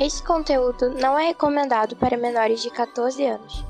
[0.00, 3.64] Este conteúdo não é recomendado para menores de 14 anos.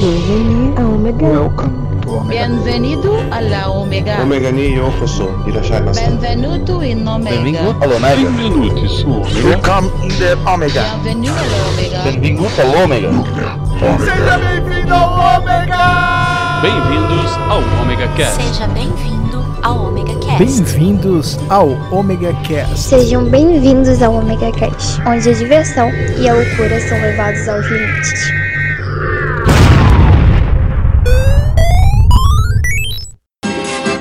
[0.00, 1.26] Bienvenue à Omega.
[1.26, 2.46] Welcome to Omega.
[2.46, 3.14] Bienvenido
[3.74, 4.22] Omega.
[4.22, 5.30] Omega ni yokoso.
[5.46, 6.00] Irashai masu.
[6.02, 7.36] Benvenuto in Omega.
[7.36, 8.16] Benvingut all'Omega.
[8.16, 9.48] Benvenuti su Omega.
[9.48, 10.82] Welcome in the Omega.
[11.02, 12.02] Bienvenido alla Omega.
[12.04, 13.10] Benvingut all'Omega.
[13.98, 16.60] Seja bem-vindo ao Omega!
[16.60, 18.42] Bem-vindos ao Omega Cast.
[18.42, 19.17] Seja bem-vindo
[19.68, 20.38] ao Omega Cast.
[20.38, 22.78] Bem-vindos ao Omega Cast.
[22.78, 28.32] Sejam bem-vindos ao Omega Cast, onde a diversão e a loucura são levados aos limites.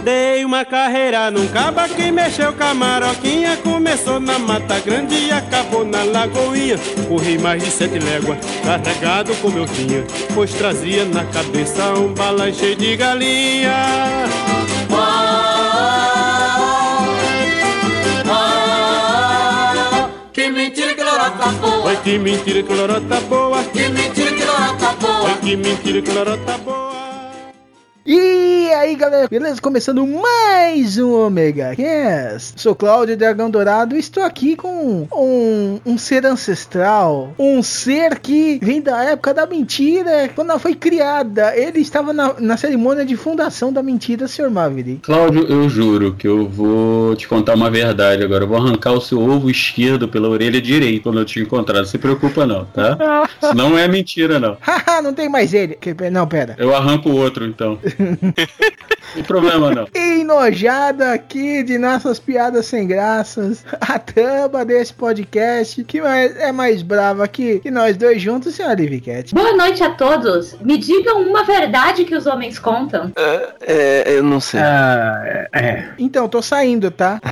[0.06, 5.32] Dei uma carreira num caba que mexeu com a maroquinha Começou na Mata Grande e
[5.32, 6.78] acabou na Lagoinha
[7.10, 12.54] Corri mais de sete léguas, carregado como eu tinha Pois trazia na cabeça um balão
[12.54, 13.74] cheio de galinha
[21.88, 23.64] Oi, que mentira que lorota boa.
[23.64, 25.24] Que mentira que lorota boa.
[25.24, 26.87] Oi, que mentira que lorota boa
[28.10, 29.60] E aí galera, beleza?
[29.60, 32.62] Começando mais um Omega Cast.
[32.62, 38.60] Sou Cláudio Dragão Dourado e estou aqui com um, um ser ancestral, um ser que
[38.64, 41.54] vem da época da mentira, quando ela foi criada.
[41.54, 44.50] Ele estava na, na cerimônia de fundação da mentira, Sr.
[44.50, 45.02] Maverick.
[45.02, 48.46] Cláudio, eu juro que eu vou te contar uma verdade agora.
[48.46, 51.80] Eu vou arrancar o seu ovo esquerdo pela orelha direita quando eu te encontrar.
[51.80, 53.28] Não se preocupa não, tá?
[53.44, 54.56] Isso não é mentira, não.
[54.62, 55.78] Haha, não tem mais ele.
[56.10, 56.56] Não, pera.
[56.58, 57.78] Eu arranco o outro, então.
[59.08, 59.88] Não tem problema, não.
[59.96, 63.66] enojada aqui de nossas piadas sem graças.
[63.82, 68.76] A thumb desse podcast, que mais- é mais brava aqui que nós dois juntos, senhora
[68.76, 69.34] Livicat.
[69.34, 70.56] Boa noite a todos.
[70.62, 73.12] Me digam uma verdade que os homens contam.
[73.62, 74.60] É, eu não sei.
[74.60, 75.86] Ah, é.
[75.98, 77.20] Então, tô saindo, tá?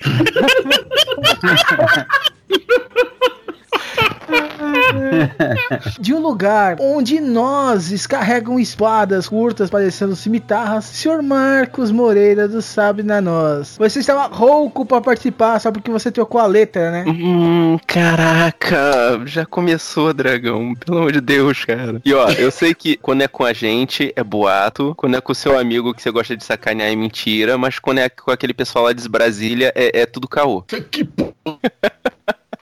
[5.99, 11.21] De um lugar onde nós carregam espadas curtas parecendo cimitarras, Sr.
[11.21, 13.75] Marcos Moreira do Sabe na Nós.
[13.77, 17.05] Você estava rouco pra participar só porque você trocou a letra, né?
[17.07, 20.73] Hum, caraca, já começou, dragão.
[20.75, 22.01] Pelo amor de Deus, cara.
[22.03, 25.31] E ó, eu sei que quando é com a gente é boato, quando é com
[25.31, 28.53] o seu amigo que você gosta de sacanear é mentira, mas quando é com aquele
[28.53, 30.63] pessoal lá de Brasília é, é tudo caô.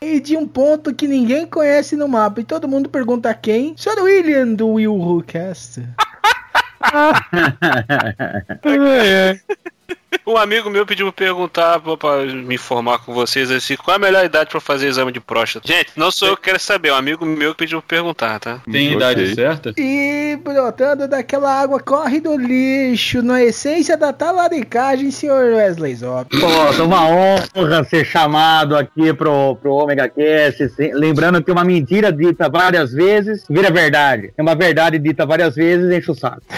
[0.03, 2.41] E de um ponto que ninguém conhece no mapa.
[2.41, 3.73] E todo mundo pergunta quem?
[3.77, 4.03] Sr.
[4.03, 5.79] William do Will Who Cast.
[10.25, 14.00] Um amigo meu pediu pra perguntar pra, pra me informar com vocês assim, qual a
[14.00, 15.68] melhor idade pra fazer exame de próstata?
[15.68, 18.40] Gente, não sou eu que quero saber, é um amigo meu que pediu pra perguntar,
[18.40, 18.59] tá?
[18.72, 18.96] Tem Ok.
[18.96, 19.74] idade certa?
[19.78, 25.56] E brotando daquela água corre do lixo, na essência da talaricagem, Sr.
[25.56, 26.30] Wesley Zop.
[26.40, 30.69] Pô, é uma honra ser chamado aqui pro, pro Omega Cast.
[30.69, 34.31] se- Lembrando que uma mentira dita várias vezes vira verdade.
[34.38, 36.41] É uma verdade dita várias vezes enche o saco.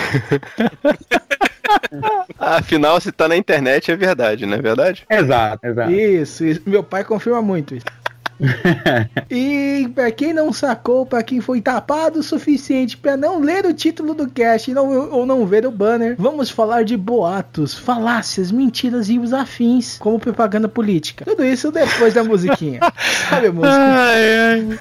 [2.40, 5.06] Afinal, se tá na internet é verdade, não é verdade?
[5.10, 5.92] Exato, exato.
[5.92, 7.86] Isso, isso, meu pai confirma muito isso.
[9.32, 13.74] e pra quem não sacou, pra quem foi tapado o suficiente pra não ler o
[13.74, 19.10] título do cast não, ou não ver o banner, vamos falar de boatos, falácias, mentiras
[19.10, 21.24] e os afins, como propaganda política.
[21.26, 22.80] Tudo isso depois da musiquinha.
[23.30, 23.78] Sabe a música?
[23.78, 24.80] Ai, ai.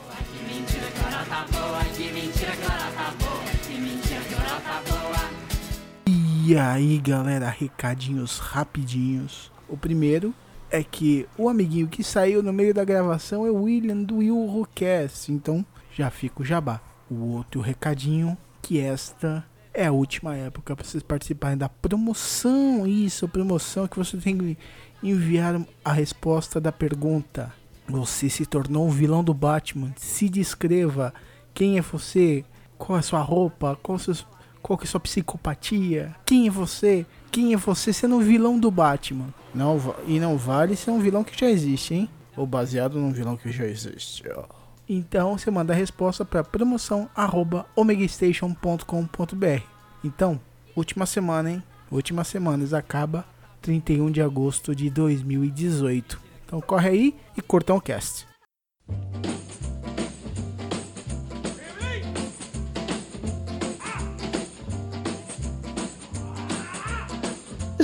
[6.46, 9.50] E aí, galera, recadinhos rapidinhos.
[9.66, 10.34] O primeiro
[10.70, 14.68] é que o amiguinho que saiu no meio da gravação é o William do Will
[14.74, 16.82] Cast, então já fica o jabá.
[17.10, 22.86] O outro recadinho que esta é a última época para vocês participarem da promoção.
[22.86, 24.58] Isso, promoção que você tem que
[25.02, 27.50] enviar a resposta da pergunta.
[27.88, 29.94] Você se tornou um vilão do Batman.
[29.96, 31.14] Se descreva
[31.54, 32.44] quem é você,
[32.76, 34.26] qual é a sua roupa, qual, seus,
[34.64, 38.58] qual que é a sua psicopatia, quem é você, quem é você sendo um vilão
[38.58, 39.26] do Batman.
[39.54, 42.08] Não, e não vale ser um vilão que já existe, hein?
[42.34, 44.24] Ou baseado num vilão que já existe.
[44.34, 44.44] ó.
[44.88, 49.62] Então você manda a resposta para promoção arroba omegastation.com.br.
[50.02, 50.40] Então,
[50.74, 51.62] última semana, hein?
[51.90, 53.26] Última semana, acaba
[53.60, 56.18] 31 de agosto de 2018.
[56.46, 58.26] Então corre aí e curtam o cast.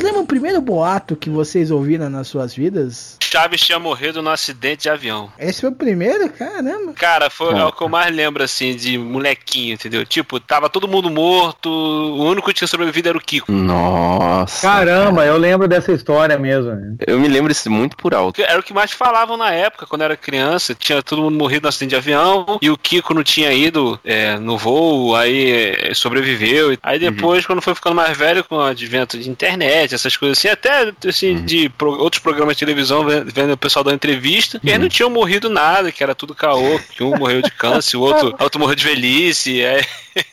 [0.00, 3.09] Vocês lembram o primeiro boato que vocês ouviram nas suas vidas?
[3.30, 5.30] Chaves tinha morrido num acidente de avião.
[5.38, 6.28] Esse foi o primeiro?
[6.30, 6.92] Caramba.
[6.94, 10.04] Cara, foi é o que eu mais lembro, assim, de molequinho, entendeu?
[10.04, 13.50] Tipo, tava todo mundo morto, o único que tinha sobrevivido era o Kiko.
[13.52, 14.66] Nossa.
[14.66, 16.72] Caramba, eu lembro dessa história mesmo.
[16.72, 16.94] né?
[17.06, 18.40] Eu me lembro isso muito por alto.
[18.42, 20.74] Era o que mais falavam na época, quando eu era criança.
[20.74, 24.38] Tinha todo mundo morrido no acidente de avião e o Kiko não tinha ido é,
[24.38, 26.76] no voo, aí é, sobreviveu.
[26.82, 30.48] Aí depois, quando foi ficando mais velho, com o advento de internet, essas coisas assim,
[30.48, 34.80] até assim, de pro- outros programas de televisão, vendo, o pessoal dando entrevista, que eles
[34.80, 38.34] não tinham morrido nada, que era tudo caô, que um morreu de câncer, o outro,
[38.40, 39.64] outro morreu de velhice.
[39.64, 39.84] aí-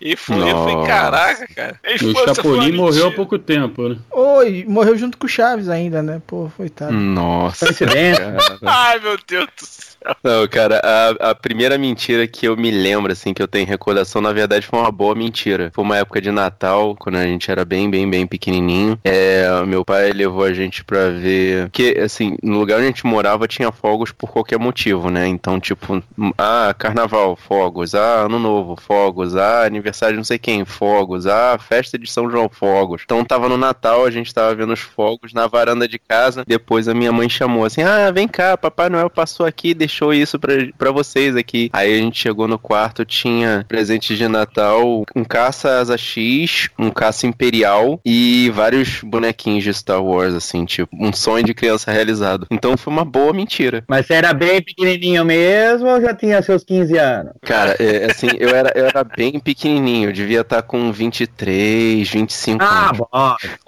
[0.01, 1.79] e foi, eu falei, caraca, cara.
[1.83, 3.97] Aí, O Chapolin morreu há pouco tempo, né?
[4.11, 6.19] Oi, morreu junto com o Chaves ainda, né?
[6.25, 6.91] Pô, coitado.
[6.93, 7.67] Nossa.
[8.65, 9.87] Ai, meu Deus do céu.
[10.23, 14.21] Não, cara, a, a primeira mentira que eu me lembro, assim, que eu tenho recordação,
[14.21, 15.71] na verdade, foi uma boa mentira.
[15.73, 18.97] Foi uma época de Natal, quando a gente era bem, bem, bem pequenininho.
[19.03, 21.63] É, meu pai levou a gente pra ver.
[21.69, 25.27] Porque, assim, no lugar onde a gente morava tinha fogos por qualquer motivo, né?
[25.27, 26.01] Então, tipo,
[26.37, 27.93] ah, carnaval, fogos.
[27.95, 29.35] Ah, ano novo, fogos.
[29.35, 31.27] Ah, aniversário de não sei quem, fogos.
[31.27, 33.01] Ah, festa de São João, fogos.
[33.05, 36.43] Então, tava no Natal, a gente tava vendo os fogos na varanda de casa.
[36.47, 40.39] Depois a minha mãe chamou assim: ah, vem cá, Papai Noel passou aqui, deixou isso
[40.39, 41.69] pra vocês aqui.
[41.73, 46.89] Aí a gente chegou no quarto, tinha presente de Natal, um caça asa X, um
[46.89, 52.47] caça imperial e vários bonequinhos de Star Wars, assim, tipo, um sonho de criança realizado.
[52.51, 53.83] Então foi uma boa mentira.
[53.87, 57.33] Mas você era bem pequenininho mesmo ou já tinha seus 15 anos?
[57.43, 62.63] Cara, é, assim, eu era, eu era bem pequenininho, eu devia estar com 23, 25
[62.63, 62.97] Ah, anos.
[62.97, 63.07] bom.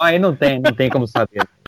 [0.02, 1.44] Aí não tem, não tem como saber.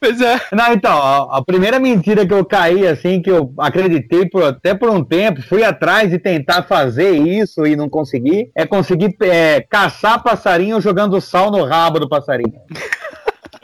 [0.00, 0.40] Pois é.
[0.52, 4.72] Não, então, a, a primeira mentira que eu caí, assim, que eu acreditei por, até
[4.72, 9.60] por um tempo, fui atrás de tentar fazer isso e não consegui, é conseguir é,
[9.68, 12.54] caçar passarinho jogando sal no rabo do passarinho.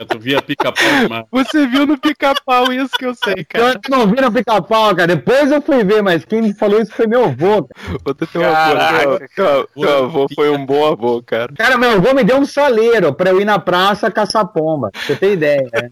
[0.07, 1.25] Tu via pica-pau demais.
[1.31, 5.07] Você viu no pica-pau isso que eu sei, Eu não vi no pica-pau, cara.
[5.07, 7.63] Depois eu fui ver, mas quem me falou isso foi meu avô.
[7.63, 11.53] Cara, teu avô, Caraca, teu, teu, teu avô foi um bom avô, cara.
[11.55, 14.91] Cara, meu avô me deu um saleiro pra eu ir na praça caçar pomba.
[14.93, 15.91] Você tem ideia, né?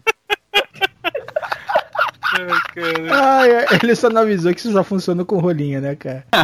[3.10, 3.42] Ah,
[3.82, 6.24] ele só não avisou que isso já funciona com rolinha, né, cara?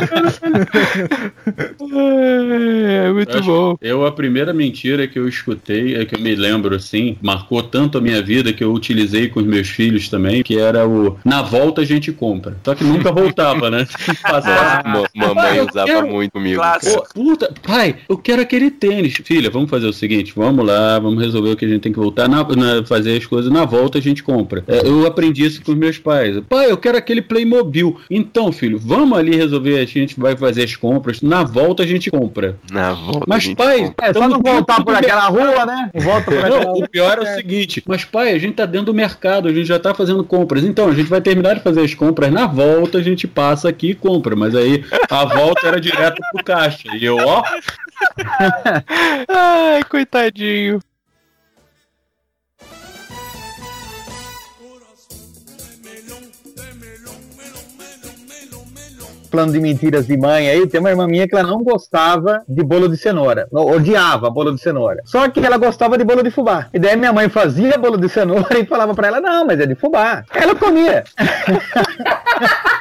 [3.16, 3.76] É, muito Eu acho- bom.
[3.80, 7.98] Eu, a primeira mentira que eu escutei, é que eu me lembro assim, marcou tanto
[7.98, 11.42] a minha vida que eu utilizei com os meus filhos também, que era o na
[11.42, 12.56] volta a gente compra.
[12.64, 13.86] Só que nunca voltava, né?
[14.22, 15.08] Passava.
[15.14, 16.60] Mamãe eu usava quero- muito comigo.
[16.82, 19.14] Pô, puta, pai, eu quero aquele tênis.
[19.24, 21.98] Filha, vamos fazer o seguinte, vamos lá, vamos resolver o que a gente tem que
[21.98, 24.62] voltar, na, na- fazer as coisas, na volta a gente compra.
[24.68, 26.40] É, eu aprendi isso com os meus pais.
[26.48, 27.98] Pai, eu quero aquele Playmobil.
[28.10, 32.10] Então, filho, vamos ali resolver, a gente vai fazer as compras, na volta a gente
[32.10, 32.56] compra.
[32.70, 32.92] Na
[33.26, 33.92] Mas, pai.
[34.02, 35.90] É só não voltar por aquela rua, né?
[35.94, 38.94] Volta por aquela o pior é o seguinte, mas pai, a gente tá dentro do
[38.94, 40.64] mercado, a gente já tá fazendo compras.
[40.64, 43.90] Então, a gente vai terminar de fazer as compras, na volta a gente passa aqui
[43.90, 44.36] e compra.
[44.36, 46.88] Mas aí a volta era direto pro caixa.
[46.96, 47.42] E eu, ó,
[49.28, 50.80] Ai, coitadinho.
[59.36, 62.64] Plano de mentiras de mãe aí, tem uma irmã minha que ela não gostava de
[62.64, 63.46] bolo de cenoura.
[63.52, 65.02] Odiava bolo de cenoura.
[65.04, 66.68] Só que ela gostava de bolo de fubá.
[66.72, 69.66] E daí minha mãe fazia bolo de cenoura e falava pra ela, não, mas é
[69.66, 70.24] de fubá.
[70.34, 71.04] Ela comia.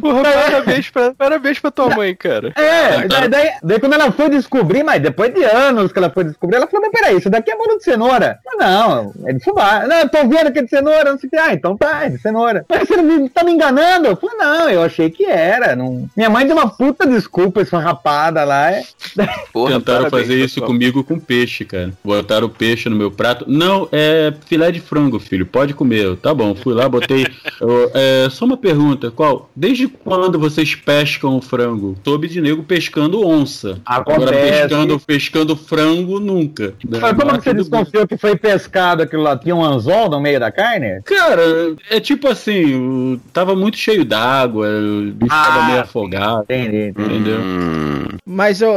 [0.00, 2.52] Porra, parabéns pra, parabéns pra tua mãe, cara.
[2.56, 6.24] É, daí, daí, daí quando ela foi descobrir, mas depois de anos que ela foi
[6.24, 8.38] descobrir, ela falou, mas peraí, isso daqui é bolo de cenoura.
[8.46, 9.86] Eu, não, é de fubá.
[9.86, 11.36] Não, eu tô vendo que é de cenoura, não sei o que.
[11.36, 12.64] Ah, então tá, é de cenoura.
[12.68, 14.08] Mas você me, tá me enganando?
[14.08, 15.74] Eu falei, não, eu achei que era.
[15.76, 16.08] Não...
[16.16, 18.70] Minha mãe deu uma puta desculpa esfarrapada lá.
[18.72, 18.82] É.
[19.52, 21.92] Porra, tentaram parabéns fazer isso tua- comigo com peixe, cara.
[22.04, 23.44] Botaram peixe no meu prato.
[23.48, 26.04] Não, é filé de frango, filho, pode comer.
[26.04, 27.26] Eu, tá bom, fui lá, botei.
[27.60, 29.47] eu, é, só uma pergunta, qual?
[29.54, 31.96] Desde quando vocês pescam o frango?
[32.04, 33.80] Soube de nego pescando onça.
[33.84, 34.62] Agora Acontece.
[34.62, 36.74] pescando, pescando frango, nunca.
[36.88, 39.36] Mas como você desconfiou que foi pescado aquilo lá?
[39.36, 41.00] Tinha um anzol no meio da carne?
[41.02, 41.42] Cara,
[41.90, 46.42] é tipo assim, tava muito cheio d'água, o bicho tava Ah, meio afogado.
[46.44, 47.14] Entendi, entendi.
[47.14, 47.40] Entendeu?
[47.40, 48.68] Hum, Mas, ô,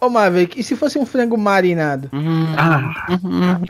[0.00, 2.08] ô, ô Maverick, e se fosse um frango marinado?
[2.56, 3.68] Ah, não,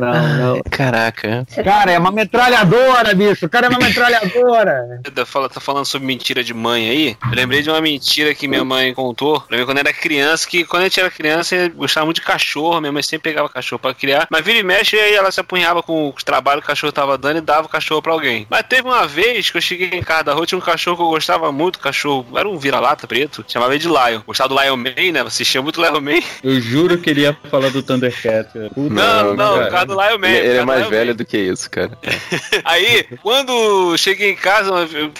[0.55, 0.61] não.
[0.71, 1.45] Caraca.
[1.65, 3.47] Cara, é uma metralhadora, bicho.
[3.47, 5.01] O cara é uma metralhadora.
[5.27, 8.65] Fala- tá falando sobre mentira de mãe aí, eu lembrei de uma mentira que minha
[8.65, 11.71] mãe contou pra mim quando eu era criança, que quando a gente era criança, eu
[11.71, 14.97] gostava muito de cachorro, minha mãe sempre pegava cachorro pra criar, mas vira e mexe,
[14.99, 17.71] aí ela se apunhava com o trabalho que o cachorro tava dando e dava o
[17.71, 18.47] cachorro pra alguém.
[18.51, 21.03] Mas teve uma vez que eu cheguei em casa da rua, tinha um cachorro que
[21.03, 24.21] eu gostava muito, cachorro, era um vira-lata preto, chamava ele de Lion.
[24.27, 25.21] Gostava do Lion Man, né?
[25.23, 26.21] Assistia muito Lion Man.
[26.43, 28.49] Eu juro que ele ia falar do Thundercat.
[28.75, 29.67] Puta, Não, não, cara.
[29.67, 30.29] o cara do Lion Man.
[30.29, 31.17] Ele, ele é mais Lion velho Man.
[31.17, 31.91] do que isso, cara.
[32.65, 34.71] Aí, quando cheguei em casa,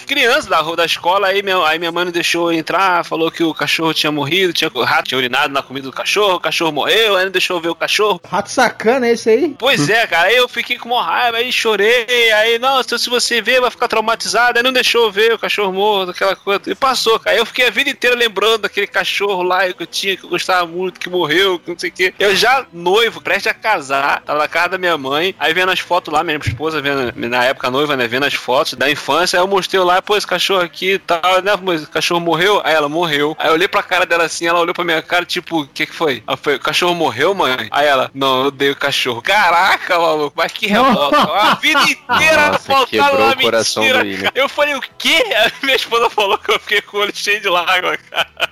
[0.07, 3.43] criança da rua da escola, aí minha, aí minha mãe não deixou entrar, falou que
[3.43, 6.71] o cachorro tinha morrido, tinha, o rato tinha urinado na comida do cachorro, o cachorro
[6.71, 8.21] morreu, aí não deixou ver o cachorro.
[8.29, 9.55] Rato sacana esse aí?
[9.57, 13.41] Pois é, cara, aí eu fiquei com uma raiva, aí chorei, aí, não, se você
[13.41, 17.19] ver, vai ficar traumatizado, aí não deixou ver o cachorro morto, aquela coisa, e passou,
[17.19, 17.35] cara.
[17.35, 20.29] Aí eu fiquei a vida inteira lembrando daquele cachorro lá que eu tinha, que eu
[20.29, 22.13] gostava muito, que morreu, que não sei o quê.
[22.19, 25.79] Eu já noivo, prestes a casar, tava na casa da minha mãe, aí vendo as
[25.79, 29.43] fotos lá, minha esposa vendo, na época noiva, né, vendo as fotos da infância, aí
[29.43, 32.61] eu mostrei lá, pô, esse cachorro aqui tal, né, mas o cachorro morreu?
[32.63, 33.35] Aí ela morreu.
[33.39, 35.85] Aí eu olhei pra cara dela assim, ela olhou pra minha cara, tipo, o que
[35.85, 36.23] que foi?
[36.25, 37.67] Ela foi, o cachorro morreu, mãe?
[37.71, 39.21] Aí ela, não, eu odeio cachorro.
[39.21, 41.17] Caraca, maluco, mas que revolta.
[41.17, 44.31] A vida inteira faltava uma o coração mentira.
[44.31, 44.39] do.
[44.39, 45.23] Eu falei, o quê?
[45.35, 48.51] Aí minha esposa falou que eu fiquei com o olho cheio de lágrimas, cara.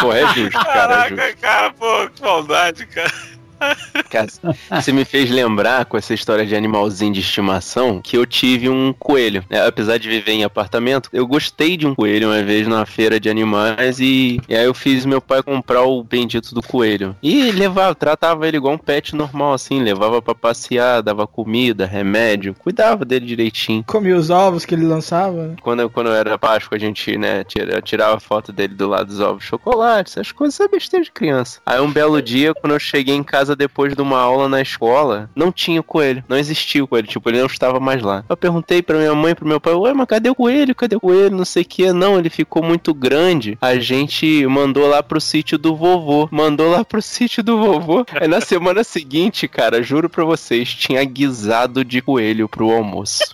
[0.00, 1.06] Pô, é justo, cara.
[1.06, 1.16] É justo.
[1.16, 3.12] Caraca, cara, pô, que maldade, cara.
[4.10, 4.28] Cara,
[4.70, 8.92] você me fez lembrar com essa história de animalzinho de estimação que eu tive um
[8.92, 9.44] coelho.
[9.50, 13.18] É, apesar de viver em apartamento, eu gostei de um coelho uma vez numa feira
[13.18, 17.16] de animais e, e aí eu fiz meu pai comprar o bendito do coelho.
[17.22, 22.54] E levava, tratava ele igual um pet normal, assim, levava pra passear, dava comida, remédio,
[22.54, 23.82] cuidava dele direitinho.
[23.86, 25.48] Comia os ovos que ele lançava.
[25.48, 25.56] né?
[25.62, 29.06] Quando, eu- quando eu era Páscoa, a gente, né, tira, tirava foto dele do lado
[29.06, 31.60] dos ovos de chocolate, essas coisas, é besteira de criança.
[31.64, 35.30] Aí um belo dia, quando eu cheguei em casa depois de uma aula na escola,
[35.34, 38.24] não tinha o coelho, não existia o coelho, tipo, ele não estava mais lá.
[38.28, 40.74] Eu perguntei pra minha mãe e pro meu pai, ué, mas cadê o coelho?
[40.74, 41.36] Cadê o coelho?
[41.36, 41.92] Não sei o que.
[41.92, 43.58] Não, ele ficou muito grande.
[43.60, 46.28] A gente mandou lá pro sítio do vovô.
[46.30, 48.04] Mandou lá pro sítio do vovô.
[48.20, 53.24] Aí na semana seguinte, cara, juro pra vocês, tinha guisado de coelho pro almoço.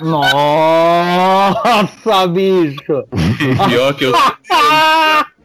[0.00, 1.86] Nossa,
[2.28, 3.04] bicho!
[3.68, 4.12] Pior que eu.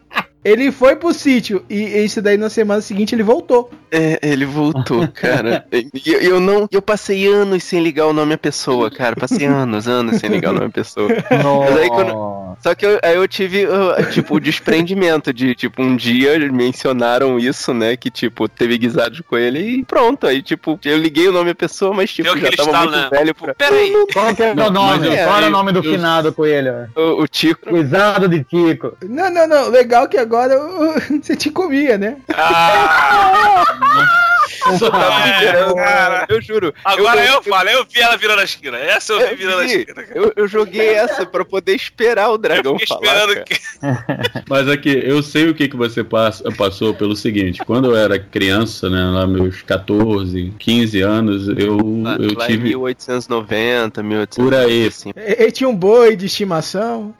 [0.44, 3.70] Ele foi pro sítio e esse daí na semana seguinte ele voltou.
[3.90, 5.64] É, ele voltou, cara.
[6.04, 6.68] Eu, eu não.
[6.70, 9.14] Eu passei anos sem ligar o nome à pessoa, cara.
[9.16, 11.08] Passei anos, anos sem ligar o nome à pessoa.
[11.08, 15.82] Mas aí quando- só que eu, aí eu tive, uh, tipo, o desprendimento de, tipo,
[15.82, 17.96] um dia mencionaram isso, né?
[17.96, 20.26] Que, tipo, teve guisado de coelho e pronto.
[20.26, 23.08] Aí, tipo, eu liguei o nome à pessoa, mas, tipo, Deu já tava muito né?
[23.10, 23.54] velho pra.
[23.54, 23.92] Peraí.
[24.12, 25.06] Qual que é o Não, nome?
[25.06, 26.88] eu- Qual era o eu- nome do eu- finado coelho?
[26.96, 27.68] O, o Tico.
[27.70, 28.96] Cuidado de Tico.
[29.08, 29.68] Não, não, não.
[29.70, 32.16] Legal que agora uh, você te comia, né?
[34.78, 36.26] Só tava É, cara.
[36.28, 36.74] Eu juro.
[36.84, 38.76] Agora eu, falo, eu vi ela virando a esquina.
[38.78, 40.04] Essa eu vi Eu, virando a vi, esquina.
[40.14, 43.44] eu, eu joguei essa pra poder esperar o dragão Fiquei falar.
[43.44, 43.54] que.
[44.48, 48.18] Mas aqui, eu sei o que, que você passa- passou pelo seguinte: quando eu era
[48.18, 52.68] criança, né, lá meus 14, 15 anos, eu, Lá, eu lá em tive.
[52.70, 54.42] 1890, 1890.
[54.42, 54.86] Por aí.
[54.86, 55.12] Assim.
[55.16, 57.14] Ele tinha um boi de estimação.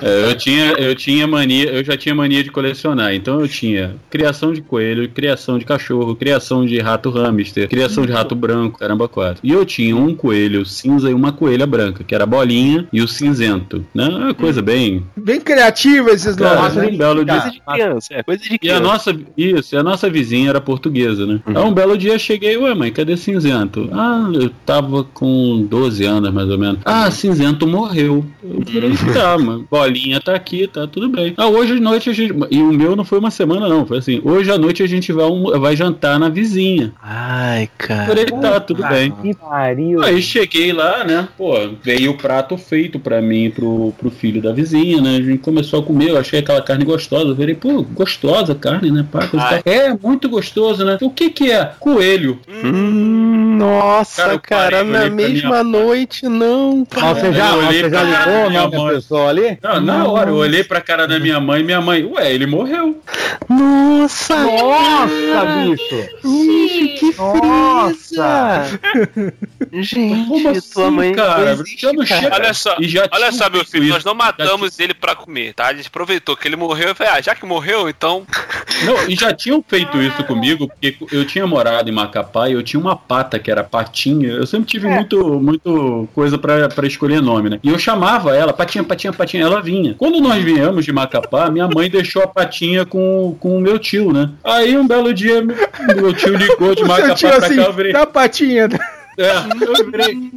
[0.00, 3.14] É, eu tinha, eu tinha mania, eu já tinha mania de colecionar.
[3.14, 8.12] Então eu tinha criação de coelho, criação de cachorro, criação de rato hamster, criação de
[8.12, 9.40] rato branco, caramba, quatro.
[9.42, 13.00] E eu tinha um coelho cinza e uma coelha branca, que era a bolinha e
[13.00, 13.84] o cinzento.
[13.94, 14.08] Né?
[14.08, 15.04] Uma coisa bem.
[15.16, 16.86] Bem criativo esses nomes, né?
[16.88, 17.34] um belo dia.
[17.40, 18.80] Coisa de criança, é coisa de E a criança.
[18.80, 21.40] nossa, isso, e a nossa vizinha era portuguesa, né?
[21.46, 23.88] Aí um belo dia eu cheguei, ué mãe, cadê cinzento?
[23.92, 26.80] Ah, eu tava com 12 anos mais ou menos.
[26.84, 28.24] Ah, cinzento morreu.
[28.42, 28.62] Eu
[28.96, 31.34] falei, tá, mano, bolinha tá aqui, tá tudo bem.
[31.36, 32.34] Ah, hoje à noite a gente.
[32.50, 33.86] E o meu não foi uma semana, não.
[33.86, 36.92] Foi assim, hoje à noite a gente vai, almo- vai jantar na vizinha.
[37.02, 38.06] Ai, cara.
[38.06, 39.10] falei, tá, tudo bem.
[39.22, 40.02] Que pariu.
[40.02, 41.28] Aí cheguei lá, né?
[41.38, 45.16] Pô, veio o prato feito pra mim e pro, pro filho da vizinha, né?
[45.16, 47.30] A gente começou a comer, eu achei aquela carne gostosa.
[47.30, 49.04] Eu falei, pô, gostosa a carne, né?
[49.10, 49.20] Pá.
[49.64, 50.98] É, muito gostoso, né?
[51.00, 51.72] O que que é?
[51.78, 52.38] Coelho.
[52.48, 56.86] Hum, nossa, Cara, cara, na mesma minha- noite, não.
[56.94, 58.94] Mas você já, olhei você já pra ligou mãe.
[58.94, 59.58] pessoa ali?
[59.62, 62.96] Não, na hora, eu olhei pra cara da minha mãe, minha mãe, ué, ele morreu.
[63.48, 66.08] Nossa, Nossa, bicho!
[66.24, 68.64] Gente, que Nossa!
[68.64, 69.32] frisa!
[69.72, 71.52] Gente, Como assim, tua mãe cara?
[71.52, 72.06] existe, cara.
[72.06, 73.92] chega- Olha só, E já olha só, meu filho, isso.
[73.94, 75.66] nós não matamos ele pra comer, tá?
[75.68, 78.26] A gente aproveitou que ele morreu e falei, ah, já que morreu, então.
[78.84, 82.62] Não, e já tinham feito isso comigo, porque eu tinha morado em Macapá e eu
[82.62, 84.28] tinha uma pata que era patinha.
[84.28, 87.60] Eu sempre tive muito, muito coisa pra, pra escolher nome, né?
[87.62, 89.94] E eu chamava ela, patinha, patinha, patinha, ela vinha.
[89.94, 94.12] Quando nós viemos de Macapá, minha mãe deixou a patinha com, com o meu tio,
[94.12, 94.30] né?
[94.42, 95.42] Aí um belo dia,
[95.94, 98.68] meu tio ligou de Macapá tio pra assim, cá, eu virei, dá a patinha.
[99.16, 99.32] É,
[99.64, 100.30] eu virei.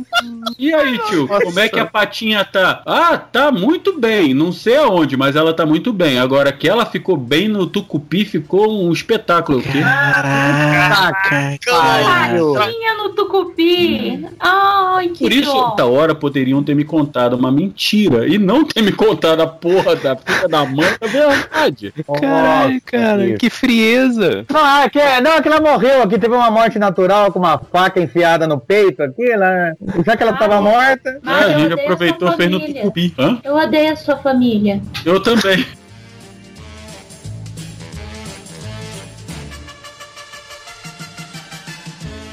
[0.58, 2.82] E aí, tio, como é que a patinha tá?
[2.86, 4.34] Ah, tá muito bem.
[4.34, 6.20] Não sei aonde, mas ela tá muito bem.
[6.20, 9.62] Agora que ela ficou bem no tucupi, ficou um espetáculo.
[9.62, 11.58] Caraca,
[12.54, 14.26] Patinha no tucupi.
[14.40, 18.82] Ai, que Por isso, outra hora, poderiam ter me contado uma mentira e não ter
[18.82, 21.94] me contado a porra da filha da mãe da verdade.
[22.20, 24.46] Caralho, cara, que frieza.
[24.52, 27.58] Não, é que, não, é que ela morreu aqui, teve uma morte natural com uma
[27.58, 31.20] faca enfiada no peito aqui, ela, já que ela tava morta.
[31.22, 33.14] Mas a eu gente aproveitou e fez no tucupi.
[33.18, 33.40] Hã?
[33.44, 34.82] Eu odeio a sua família.
[35.06, 35.66] Eu também.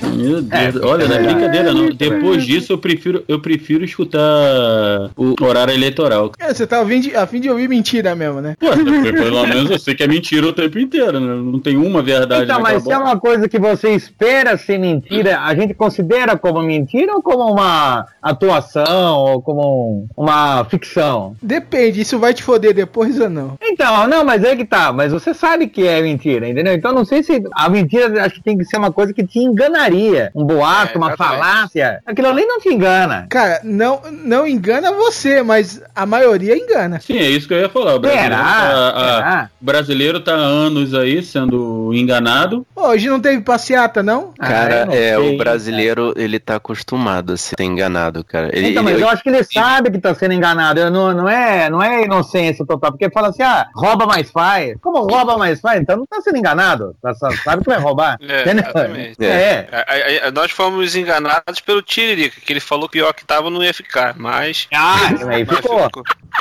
[0.02, 1.86] Meu Deus, É, olha, não é é, brincadeira não.
[1.86, 6.32] é, Depois disso eu prefiro, eu prefiro escutar o horário eleitoral.
[6.38, 8.56] É, você tá a fim, de, a fim de ouvir mentira mesmo, né?
[8.58, 8.66] Pô,
[9.12, 11.34] pelo menos eu sei que é mentira o tempo inteiro, né?
[11.34, 15.40] Não tem uma verdade Então, mas se é uma coisa que você espera ser mentira,
[15.40, 21.36] a gente considera como mentira ou como uma atuação ou como um- uma ficção?
[21.42, 23.56] Depende, isso vai te foder depois ou não?
[23.62, 26.72] Então, não, mas é que tá, mas você sabe que é mentira, entendeu?
[26.74, 29.38] Então não sei se a mentira acho que tem que ser uma coisa que te
[29.38, 29.91] enganaria.
[30.34, 32.00] Um boato, uma falácia.
[32.06, 33.26] Aquilo ali não te engana.
[33.30, 37.00] Cara, não, não engana você, mas a maioria engana.
[37.00, 37.94] Sim, é isso que eu ia falar.
[37.94, 38.44] O brasileiro, Será?
[38.44, 39.50] tá, a- Será?
[39.60, 42.66] o brasileiro tá há anos aí sendo enganado.
[42.74, 44.32] Hoje não teve passeata, não?
[44.38, 48.48] Ah, Cara, não é, sei, o brasileiro, ele tá acostumado a ser enganado, cara.
[48.52, 50.80] Ele, Então, ele- mas eu acho que ele sabe que tá sendo enganado.
[50.80, 54.76] Eu Não, não, é, não é inocência total, porque fala assim, ah, rouba mais faz.
[54.80, 55.80] Como rouba mais faz?
[55.80, 56.94] Então não tá sendo enganado.
[57.02, 58.18] Tá- sabe que vai roubar.
[58.20, 59.16] É, exatamente.
[59.24, 59.81] É.
[59.86, 63.50] A- a- a- nós fomos enganados pelo Tiririca, que ele falou que pior que tava
[63.50, 64.68] não ia ficar, mas.
[64.72, 64.96] Ah,
[65.28, 65.80] aí mas ficou.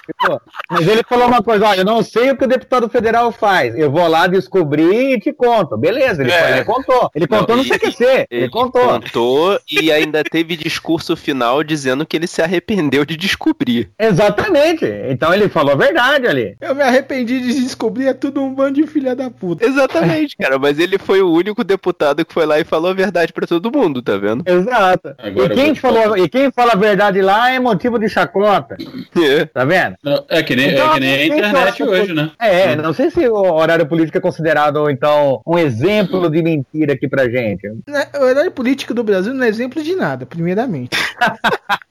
[0.05, 0.41] Ficou.
[0.69, 3.75] Mas ele falou uma coisa, olha, eu não sei o que o deputado federal faz.
[3.77, 5.77] Eu vou lá descobrir e te conto.
[5.77, 6.39] Beleza, ele, É.
[6.41, 7.11] foi lá e contou.
[7.15, 8.25] Ele contou no e- CQC.
[8.29, 8.87] Ele, contou.
[8.87, 13.89] contou e ainda teve discurso final dizendo que ele se arrependeu de descobrir.
[13.99, 14.85] Exatamente.
[15.09, 16.55] Então ele falou a verdade ali.
[16.61, 19.65] Eu me arrependi de descobrir, é tudo um bando de filha da puta.
[19.65, 23.30] Exatamente, cara, mas ele foi o único deputado que foi lá e falou a verdade
[23.31, 24.43] pra todo mundo, tá vendo?
[24.47, 25.13] Exato.
[25.17, 26.19] Agora e, quem falou, falar.
[26.19, 28.75] e quem fala a verdade lá é motivo de chacota.
[29.21, 29.45] É.
[29.45, 29.95] Tá vendo?
[30.03, 32.31] Não, É que nem, é Então, que nem a internet hoje, que- né?
[32.39, 37.07] É, não sei se o horário político é considerado, então, um exemplo de mentira aqui
[37.07, 37.67] pra gente.
[37.87, 40.91] Né, O horário político do Brasil não é exemplo de nada, primeiramente.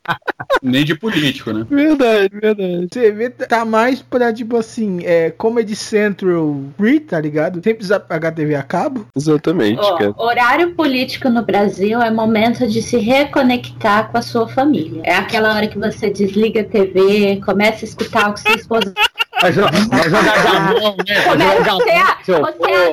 [0.62, 1.66] Nem de político, né?
[1.68, 2.88] Verdade, verdade.
[2.92, 7.62] Você vê, tá mais pra, tipo assim, é, Comedy Central Free, tá ligado?
[7.62, 9.06] Sempre usa HTV a cabo.
[9.16, 10.14] Exatamente, Ó, cara.
[10.16, 15.02] horário político no Brasil é momento de se reconectar com a sua família.
[15.04, 18.92] É aquela hora que você desliga a TV, começa a escutar o que sua esposa.
[19.40, 21.20] Vai jo- vai jogar gamão, né?
[21.26, 22.44] Vai você, seu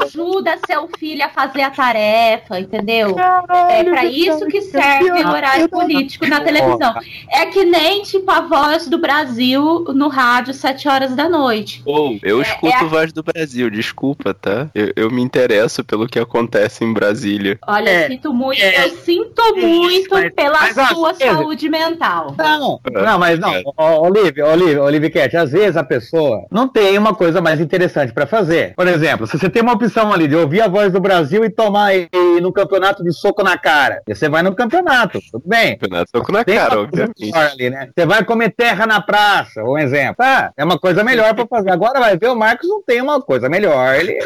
[0.03, 3.15] ajuda seu filho a fazer a tarefa, entendeu?
[3.19, 6.93] é pra isso que serve o horário político na televisão.
[7.31, 11.81] É que nem tipo a voz do Brasil no rádio, 7 horas da noite.
[11.85, 14.69] Ou eu escuto é a- Voz do Brasil, desculpa, tá?
[14.73, 17.59] Eu, eu me interesso pelo que acontece em Brasília.
[17.67, 22.33] Olha, É, eu sinto muito, é, eu sinto muito mas- pela mas, sua saúde mental.
[22.37, 26.97] Não, não, mas não, Ó, Olivia, Olivia, Olivia Cat, às vezes a pessoa não tem
[26.97, 28.73] uma coisa mais interessante pra fazer.
[28.75, 31.49] Por exemplo, se você tem uma opção ali de ouvir a voz do Brasil e
[31.49, 31.93] tomar
[32.41, 35.77] no campeonato de soco na cara, e você vai no campeonato, tudo bem.
[35.77, 37.35] Campeonato soco na Tem cara, coisa obviamente.
[37.35, 37.89] ali, né?
[37.95, 40.15] Você vai comer terra na praça, um exemplo.
[40.17, 41.71] Tá, é uma coisa melhor pra fazer.
[41.71, 43.95] Agora vai ver, o Marcos não tem uma coisa melhor.
[43.95, 44.17] Ele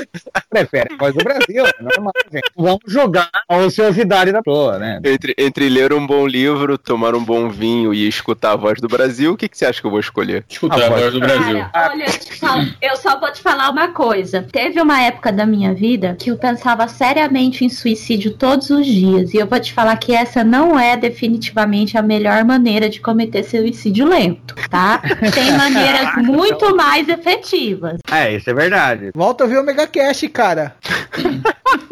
[0.49, 2.49] prefere a voz do Brasil, é normal, gente.
[2.55, 4.99] Vamos jogar a ociosidade da pessoa, né?
[5.03, 8.87] Entre, entre ler um bom livro, tomar um bom vinho e escutar a voz do
[8.87, 10.45] Brasil, o que, que você acha que eu vou escolher?
[10.49, 11.65] Escutar a voz do Brasil.
[11.73, 14.45] Cara, olha, eu, te falo- eu só vou te falar uma coisa.
[14.51, 18.00] Teve uma época da minha vida que eu pensava seriamente em suicídio
[18.31, 19.33] todos os dias.
[19.33, 23.43] E eu vou te falar que essa não é definitivamente a melhor maneira de cometer
[23.43, 25.01] suicídio lento, tá?
[25.33, 27.99] Tem maneiras muito mais efetivas.
[28.11, 29.11] É, isso é verdade.
[29.13, 30.75] Volta a ver o Mega Cash, cara.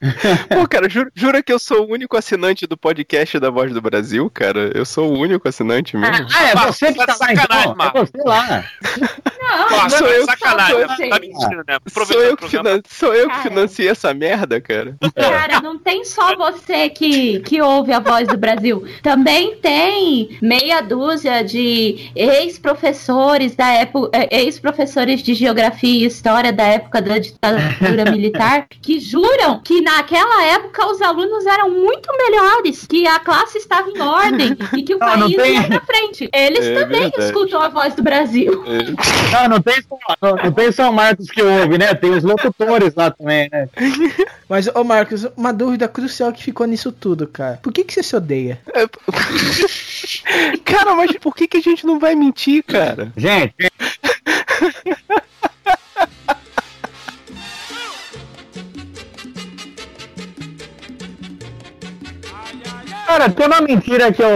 [0.48, 3.80] Pô, cara, jura, jura que eu sou o único assinante do podcast da Voz do
[3.82, 4.70] Brasil, cara?
[4.74, 6.26] Eu sou o único assinante mesmo.
[6.34, 7.86] Ah, é você que tá lá então.
[7.86, 8.64] É você lá.
[9.70, 11.78] Não, sou eu que sacanagem, sou- tá mentindo, né?
[11.88, 14.96] Sou eu, que finan- sou eu que financiei essa merda, cara.
[15.14, 18.86] Cara, não tem só você que, que ouve a voz do Brasil.
[19.02, 26.64] Também tem meia dúzia de ex-professores da época, eh, ex-professores de geografia e história da
[26.64, 33.06] época da ditadura militar que juram que naquela época os alunos eram muito melhores, que
[33.06, 36.28] a classe estava em ordem e que o Não, não país tem- ia pra frente.
[36.32, 37.24] Eles É também verdade.
[37.24, 38.64] escutam a voz do Brasil.
[39.32, 41.94] Não, não tem só, não, não tem só o Marcos que ouve, né?
[41.94, 43.68] Tem os locutores lá também, né?
[44.48, 47.58] Mas, ô Marcos, uma dúvida crucial que ficou nisso tudo, cara.
[47.62, 48.60] Por que, que você se odeia?
[50.64, 53.12] Cara, mas por que, que a gente não vai mentir, cara?
[53.16, 53.54] Gente,
[63.10, 64.28] Cara, tem uma mentira que eu,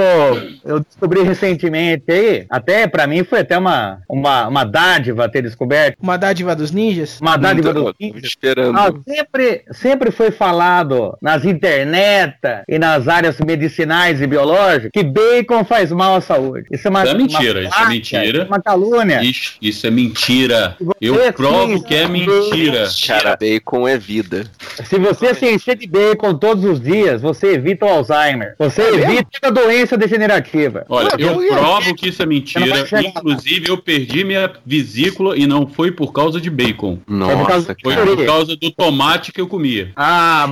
[0.65, 5.97] eu descobri recentemente aí, até pra mim foi até uma, uma, uma dádiva ter descoberto.
[6.03, 7.21] Uma dádiva dos ninjas?
[7.21, 8.25] Uma dádiva Então, dos ninjas.
[8.25, 8.77] esperando.
[8.77, 12.35] Ah, sempre, sempre foi falado nas internet
[12.69, 16.67] e nas áreas medicinais e biológicas que bacon faz mal à saúde.
[16.73, 18.45] Isso é uma, Isso é mentira, uma isso é mentira.
[18.47, 19.23] Uma calúnia.
[19.23, 20.77] Isso, isso é mentira.
[21.01, 22.89] Eu provo que é mentira.
[23.07, 24.45] Cara, bacon é vida.
[24.83, 28.57] Se você se encher de bacon todos os dias, você evita o Alzheimer.
[28.71, 29.13] Você É mesmo?
[29.13, 30.85] evita a doença degenerativa.
[30.89, 32.87] Olha, eu ia- provo que isso é mentira.
[33.01, 36.99] Inclusive, eu perdi minha vesícula e não foi por causa de bacon.
[37.07, 38.07] Nossa, Foi cara.
[38.17, 39.91] por causa do tomate que eu comia.
[39.97, 40.49] Ah,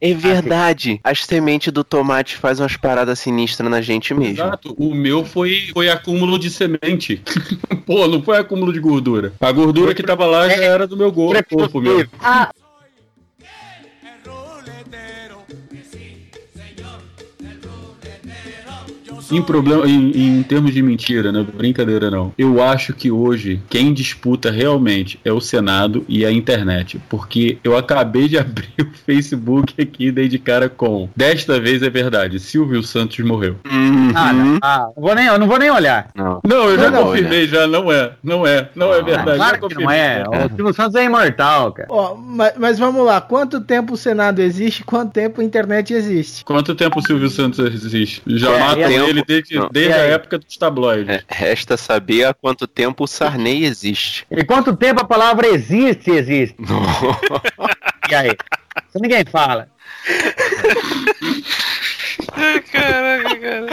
[0.00, 1.00] É, é verdade.
[1.02, 4.34] As sementes do tomate fazem umas paradas sinistras na gente mesmo.
[4.34, 4.74] Exato.
[4.78, 7.20] O meu foi, foi acúmulo de semente.
[7.86, 9.32] Pô, não foi acúmulo de gordura.
[9.40, 12.10] A gordura que tava lá já era do meu corpo mesmo.
[12.20, 12.50] Ah,
[19.30, 21.44] Em, problema, em, em termos de mentira, né?
[21.56, 22.32] Brincadeira não.
[22.38, 27.00] Eu acho que hoje quem disputa realmente é o Senado e a internet.
[27.08, 31.08] Porque eu acabei de abrir o Facebook aqui e dei de cara com.
[31.16, 33.56] Desta vez é verdade, Silvio Santos morreu.
[34.14, 36.08] Ah, não, ah, não vou nem, eu não vou nem olhar.
[36.14, 36.40] Não.
[36.44, 38.12] Não, eu já Não, confirmei, já não é.
[38.22, 39.36] Não é, não é verdade.
[39.38, 40.24] Claro que não é.
[40.28, 41.88] O Silvio Santos é imortal, cara.
[41.90, 46.44] Ó, mas, mas vamos lá, quanto tempo o Senado existe quanto tempo a internet existe?
[46.44, 48.22] Quanto tempo o Silvio Santos existe?
[48.26, 49.15] Já É, matam e aí?
[49.16, 49.68] Ele desde, Não.
[49.70, 51.08] desde a época dos tabloides.
[51.08, 54.26] É, resta saber há quanto tempo o Sarney existe.
[54.30, 56.56] E quanto tempo a palavra existe, existe?
[58.10, 58.30] E aí?
[58.88, 59.68] Isso ninguém fala.
[62.72, 63.66] Caraca, cara.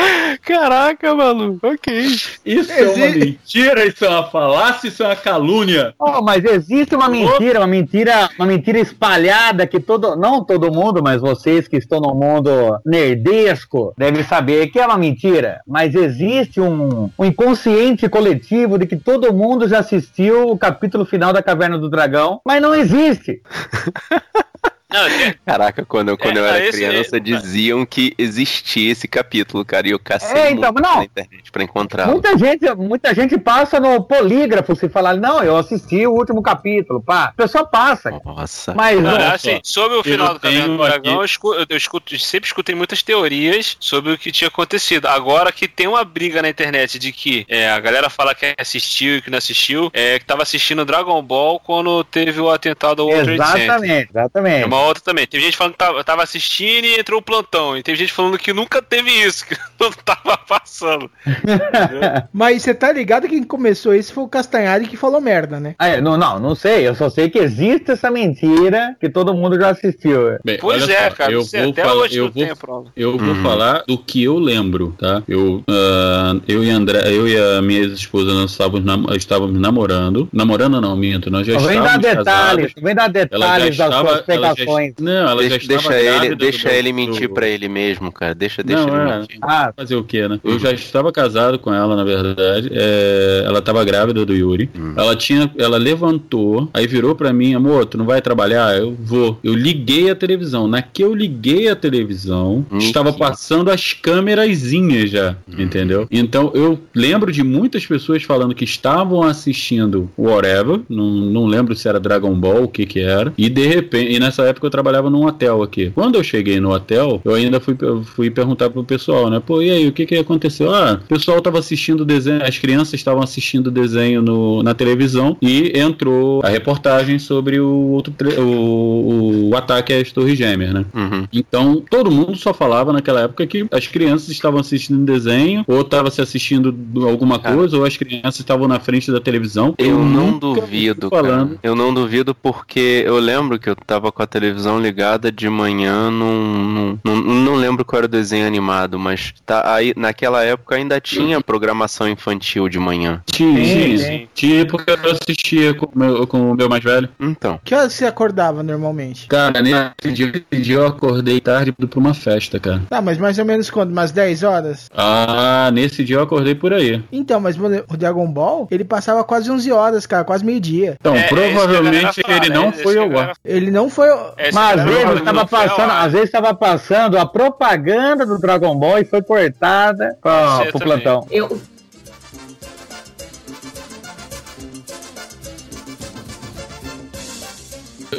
[0.46, 1.66] Caraca, maluco.
[1.66, 2.06] Ok.
[2.46, 5.94] Isso é uma mentira, isso é uma falácia, isso é uma calúnia.
[5.98, 11.02] Oh, mas existe uma mentira, uma mentira, uma mentira espalhada que todo, não todo mundo,
[11.02, 15.62] mas vocês que estão no mundo nerdesco devem saber que é uma mentira.
[15.66, 21.32] Mas existe um, um inconsciente coletivo de que todo mundo já assistiu o capítulo final
[21.32, 23.42] da Caverna do Dragão, mas não existe.
[24.94, 29.08] Não, é- Caraca, quando, eu- quando É, eu era esse- criança, diziam que existia esse
[29.08, 29.88] capítulo, cara.
[29.88, 30.98] E eu cacei É, então, muito não.
[30.98, 32.12] na internet pra encontrá-lo.
[32.14, 37.02] Muita gente, muita gente passa no polígrafo se falar, não, eu assisti o último capítulo,
[37.02, 37.26] pá.
[37.26, 38.12] A pessoa passa.
[38.24, 38.74] Nossa.
[38.74, 41.78] Mas Não, não, assim, sobre o final do Caverna do Dragão, eu, aqui- escu- eu
[41.78, 45.08] escuto- sempre escutei muitas teorias sobre o que tinha acontecido.
[45.08, 49.18] Agora que tem uma briga na internet de que é, a galera fala que assistiu
[49.18, 53.08] e que não assistiu, é que tava assistindo Dragon Ball quando teve o atentado ao
[53.08, 53.64] World Trade Center.
[53.64, 54.64] exatamente, exatamente.
[54.64, 55.26] É uma outra também.
[55.28, 57.78] Teve gente falando que tava, tava assistindo e entrou o plantão.
[57.78, 61.10] E teve gente falando que nunca teve isso, que não tava passando.
[62.32, 65.76] Mas você tá ligado que quem começou isso foi o Castanhari que falou merda, né?
[65.80, 66.88] Ah, é, não, não, não sei.
[66.88, 70.38] Eu só sei que existe essa mentira que todo mundo já assistiu.
[70.44, 72.52] Bem, Pois é, só, cara, Eu sei, vou até falar, hoje eu não vou, tem
[72.52, 72.92] a prova.
[72.96, 73.42] eu vou Uhum.
[73.44, 75.24] falar do que eu lembro, tá?
[75.28, 79.60] Eu, ah, eu e a André, eu e a minha ex-esposa nós estávamos, nam- estávamos
[79.60, 80.30] namorando.
[80.32, 82.84] Namorando não, minto, nós já Não vem estávamos dar detalhes, casados.
[82.84, 84.26] vem dar Ela já detalhes das estava, suas
[84.76, 84.94] pegações.
[85.00, 88.34] não, ela Deixa, deixa ele, deixa do- ele do- mentir pra ele mesmo, cara.
[88.34, 89.20] Deixa, deixa Não, ele é.
[89.20, 89.38] mentir.
[89.42, 90.40] Ah, Fazer o quê, né?
[90.44, 92.70] Eu já estava casado com ela, na verdade.
[92.72, 94.70] É, ela estava grávida do Yuri.
[94.96, 98.78] Ela tinha, ela levantou, aí virou pra mim, amor, tu não vai trabalhar?
[98.78, 99.38] Eu vou.
[99.44, 100.68] Eu liguei a televisão.
[100.68, 106.08] Na que eu liguei a televisão, estava passando as câmerazinhas já, entendeu?
[106.12, 111.88] Então eu lembro de muitas pessoas falando que estavam assistindo whatever, não, não lembro se
[111.88, 113.34] era Dragon Ball, o que que era.
[113.38, 115.92] E de repente, e nessa época eu trabalhava num hotel aqui.
[115.94, 119.42] Quando eu cheguei no hotel, eu ainda fui, eu fui perguntar pro pessoal, né?
[119.46, 120.74] Pô, e aí, o que que aconteceu?
[120.74, 125.78] Ah, o pessoal tava assistindo desenho, as crianças estavam assistindo desenho no, na televisão e
[125.78, 130.86] entrou a reportagem sobre o outro o, o ataque às Torres Gêmeas, né?
[130.94, 131.28] Uhum.
[131.32, 136.12] Então, todo mundo só falava naquela época que as crianças estavam assistindo desenho, ou estavam
[136.12, 136.76] se assistindo
[137.08, 137.56] alguma Cara.
[137.56, 139.74] coisa, ou as crianças estavam na frente da televisão.
[139.78, 141.48] Eu não nunca duvido, vi falando.
[141.50, 141.60] cara.
[141.64, 144.43] Eu não duvido porque eu lembro que eu tava com a televisão
[144.80, 149.74] ligada de manhã, não, não, não, não lembro qual era o desenho animado, mas tá
[149.74, 153.22] aí, naquela época ainda tinha programação infantil de manhã.
[153.32, 154.28] Tinha, Sim, sim, sim.
[154.34, 157.10] Tinha porque eu assistia com o meu, com o meu mais velho.
[157.20, 157.60] Então.
[157.64, 159.28] Que horas você acordava normalmente?
[159.28, 162.82] Cara, nesse dia, nesse dia eu acordei tarde pra uma festa, cara.
[162.90, 163.92] Tá, mas mais ou menos quando?
[163.92, 164.90] Umas 10 horas?
[164.96, 167.04] Ah, nesse dia eu acordei por aí.
[167.12, 170.98] Então, mas o Dragon Ball, ele passava quase 11 horas, cara, quase meio-dia.
[171.00, 173.34] Então, É, é provavelmente ele não é isso foi que a ao ar.
[173.44, 174.08] Ele não foi.
[174.38, 178.76] É Mas a às vezes estava passando, às vezes estava passando a propaganda do Dragon
[178.76, 180.98] Ball e foi cortada pro também.
[180.98, 181.28] plantão.
[181.30, 181.60] Eu,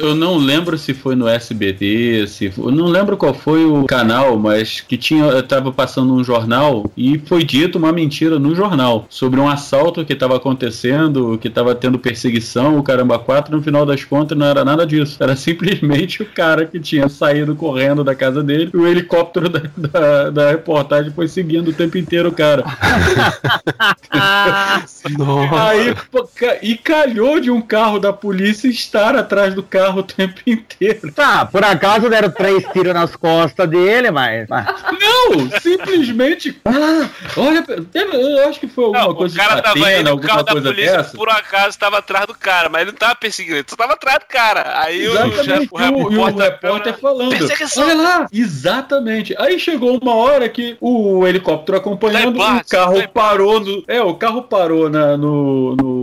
[0.00, 3.84] Eu não lembro se foi no SBT, se foi- eu não lembro qual foi o
[3.84, 8.54] canal, mas que tinha eu tava passando um jornal e foi dito uma mentira no
[8.54, 13.62] jornal sobre um assalto que estava acontecendo, que estava tendo perseguição, o caramba quatro, no
[13.62, 15.16] final das contas não era nada disso.
[15.22, 19.60] Era simplesmente o cara que tinha saído correndo da casa dele e o helicóptero da,
[19.76, 22.64] da, da reportagem foi seguindo o tempo inteiro o cara.
[25.52, 25.94] Aí,
[26.62, 31.12] e calhou de um carro da polícia estar atrás do carro o tempo inteiro.
[31.12, 34.46] Tá, por acaso deram três tiros nas costas dele, mas.
[34.48, 34.66] mas-
[35.00, 36.60] Não, simplesmente.
[36.64, 40.10] Ah, olha, eu acho que foi alguma Não, coisa o cara de tava indo, o
[40.12, 41.16] alguma carro da coisa polícia dessa.
[41.16, 44.18] por acaso tava atrás do cara, mas ele não tava perseguindo, ele só tava atrás
[44.18, 44.80] do cara.
[44.80, 47.30] Aí o, Exatamente, o e o, e o repórter, repórter falando.
[47.30, 47.84] Perseguição.
[47.84, 49.34] Olha lá, exatamente.
[49.38, 53.84] Aí chegou uma hora que o helicóptero acompanhando, o embaixo, carro parou no.
[53.86, 55.93] É, o carro parou na, no, no,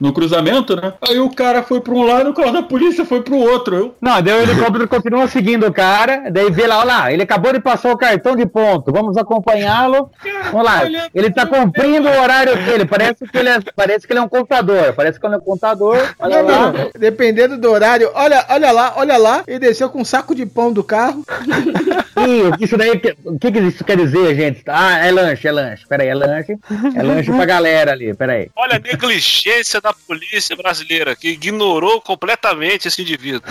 [0.00, 0.92] no cruzamento, né?
[1.08, 3.76] Aí o cara foi pra um lado, o carro da polícia foi pro outro.
[3.76, 7.22] Eu, Não, daí o helicóptero continua seguindo o cara, daí vê lá, olha lá, ele
[7.22, 10.10] acabou de passar o cartão de ponto, vamos acompanhá-lo.
[10.50, 10.82] Vamos lá,
[11.14, 14.28] ele tá cumprindo o horário dele, parece que ele é, parece que ele é um
[14.28, 16.72] contador, parece que ele é um contador, olha Não, lá.
[16.72, 20.46] não, dependendo do horário, olha, olha lá, olha lá, ele desceu com um saco de
[20.46, 21.24] pão do carro.
[22.18, 24.62] Ih, isso daí, o que, que isso quer dizer, gente?
[24.66, 26.56] Ah, é lanche, é lanche, peraí, é lanche,
[26.96, 28.50] é lanche pra galera ali, peraí.
[28.56, 33.42] Olha a negligência da polícia brasileira, que ignorou completamente esse indivíduo.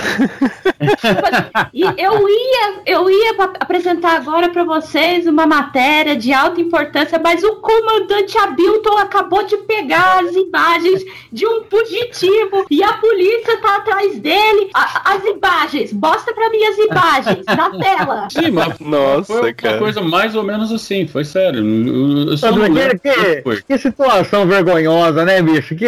[1.74, 7.44] E eu ia, eu ia apresentar agora pra vocês uma matéria de alta importância, mas
[7.44, 13.78] o comandante Abilton acabou de pegar as imagens de um fugitivo e a polícia tá
[13.78, 14.70] atrás dele.
[14.74, 18.28] A- as imagens, mostra pra mim as imagens na tela.
[18.30, 19.76] Sim, mas Nossa, foi cara.
[19.76, 21.60] uma coisa mais ou menos assim, foi sério.
[21.60, 25.76] Eu, eu só que, que, que situação vergonhosa, né, bicho?
[25.76, 25.88] Que...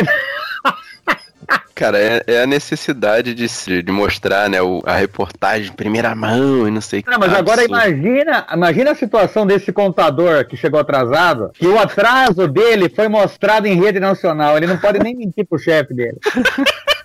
[1.80, 6.14] Cara, é, é a necessidade de, se- de mostrar, né, o- a reportagem em primeira
[6.14, 7.10] mão e não sei o que.
[7.10, 7.74] Não, mas agora absurdo.
[7.74, 13.66] imagina, imagina a situação desse contador que chegou atrasado, que o atraso dele foi mostrado
[13.66, 14.58] em rede nacional.
[14.58, 16.18] Ele não pode nem mentir pro chefe dele.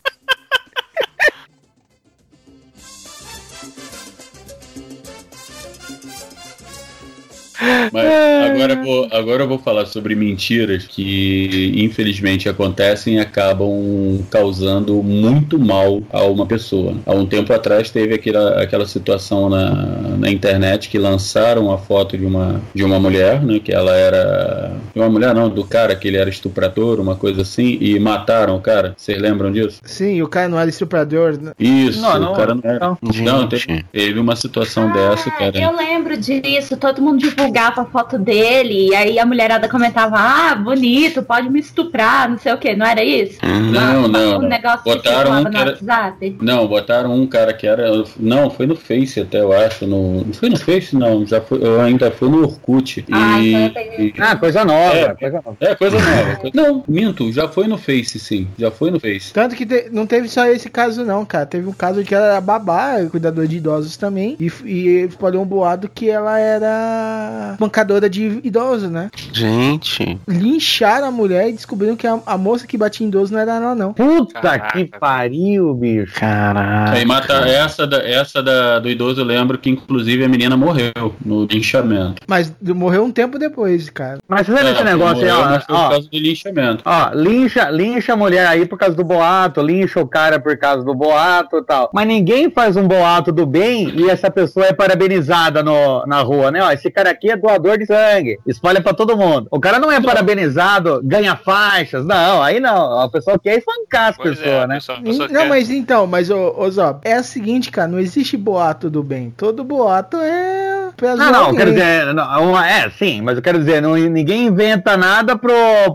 [7.93, 8.05] Mas
[8.51, 15.03] agora eu, vou, agora eu vou falar sobre mentiras que infelizmente acontecem e acabam causando
[15.03, 16.95] muito mal a uma pessoa.
[17.07, 19.73] Há um tempo atrás teve aquela, aquela situação na,
[20.19, 23.59] na internet que lançaram a foto de uma, de uma mulher, né?
[23.59, 24.73] Que ela era.
[24.95, 28.57] De uma mulher não, do cara que ele era estuprador, uma coisa assim, e mataram
[28.57, 28.95] o cara.
[28.97, 29.81] Vocês lembram disso?
[29.85, 31.39] Sim, o cara não era estuprador.
[31.41, 31.53] né?
[31.59, 32.79] Isso, Não, não, o cara não era.
[32.81, 32.99] não.
[33.25, 35.59] Não, teve, teve uma situação dessa, cara.
[35.61, 37.21] Eu lembro disso, todo mundo
[37.55, 42.39] divulgava a foto dele, e aí a mulherada comentava, ah, bonito, pode me estuprar, não
[42.39, 43.39] sei o que, não era isso?
[43.45, 44.39] Não, não.
[44.39, 44.49] O não.
[44.49, 46.37] negócio que Botaram circulava um no que era, WhatsApp.
[46.41, 47.85] Não, botaram um cara que era.
[48.19, 49.87] Não, foi no Face até, eu acho.
[49.87, 51.25] No, não foi no Face, não.
[51.27, 53.05] Já foi, eu ainda fui no Orkut.
[53.13, 55.15] Ah, e, então e- Ah, coisa nova, É.
[55.15, 55.57] coisa nova.
[55.61, 56.37] é, coisa nova.
[56.37, 58.49] coisa- Não, minto, já foi no Face, sim.
[58.59, 59.33] Já foi no Face.
[59.33, 61.47] Tanto que te- não teve só esse caso, não, cara.
[61.47, 64.37] Teve um caso que ela era babá, cuidador de idosos também.
[64.41, 69.11] E, e espalhou um boato que ela era bancadora de idosos, né?
[69.33, 70.19] Gente.
[70.29, 73.55] Lincharam a mulher e descobriram que a, a moça que batia em idoso não era
[73.57, 73.93] ela, não.
[73.93, 74.73] Puta Caraca.
[74.79, 76.15] que pariu, bicho.
[76.15, 76.93] Caraca.
[76.93, 81.15] Aí mata essa, da, essa da, do idoso, eu lembro que inclusive a menina morreu
[81.25, 82.23] no linchamento.
[82.27, 84.19] Mas morreu um tempo depois, cara.
[84.29, 86.83] Mas você sabe esse É, negócio aí, ó, mas foi ó, por causa do linchamento.
[86.85, 90.85] Ó, lincha, lincha a mulher aí por causa do boato, lincha o cara por causa
[90.85, 91.91] do boato e tal.
[91.93, 96.51] Mas ninguém faz um boato do bem e essa pessoa é parabenizada no, na rua,
[96.51, 96.63] né?
[96.63, 98.39] Ó, esse cara aqui é doador de sangue.
[98.47, 99.47] Espalha pra todo mundo.
[99.51, 102.05] O cara não é parabenizado, ganha faixas.
[102.05, 103.01] Não, aí não.
[103.01, 104.75] A pessoa quer espancar as Pois pessoas, é, né?
[104.77, 107.99] pessoa, pessoa Não, quer- mas então, mas ô, ô Zó, é o seguinte, cara, não
[107.99, 109.33] existe boato do bem.
[109.37, 111.57] Todo boato é pra Não, não, eu alguém.
[111.59, 115.53] quero dizer, não, uma- é, sim, mas eu quero dizer, não, ninguém inventa nada pro,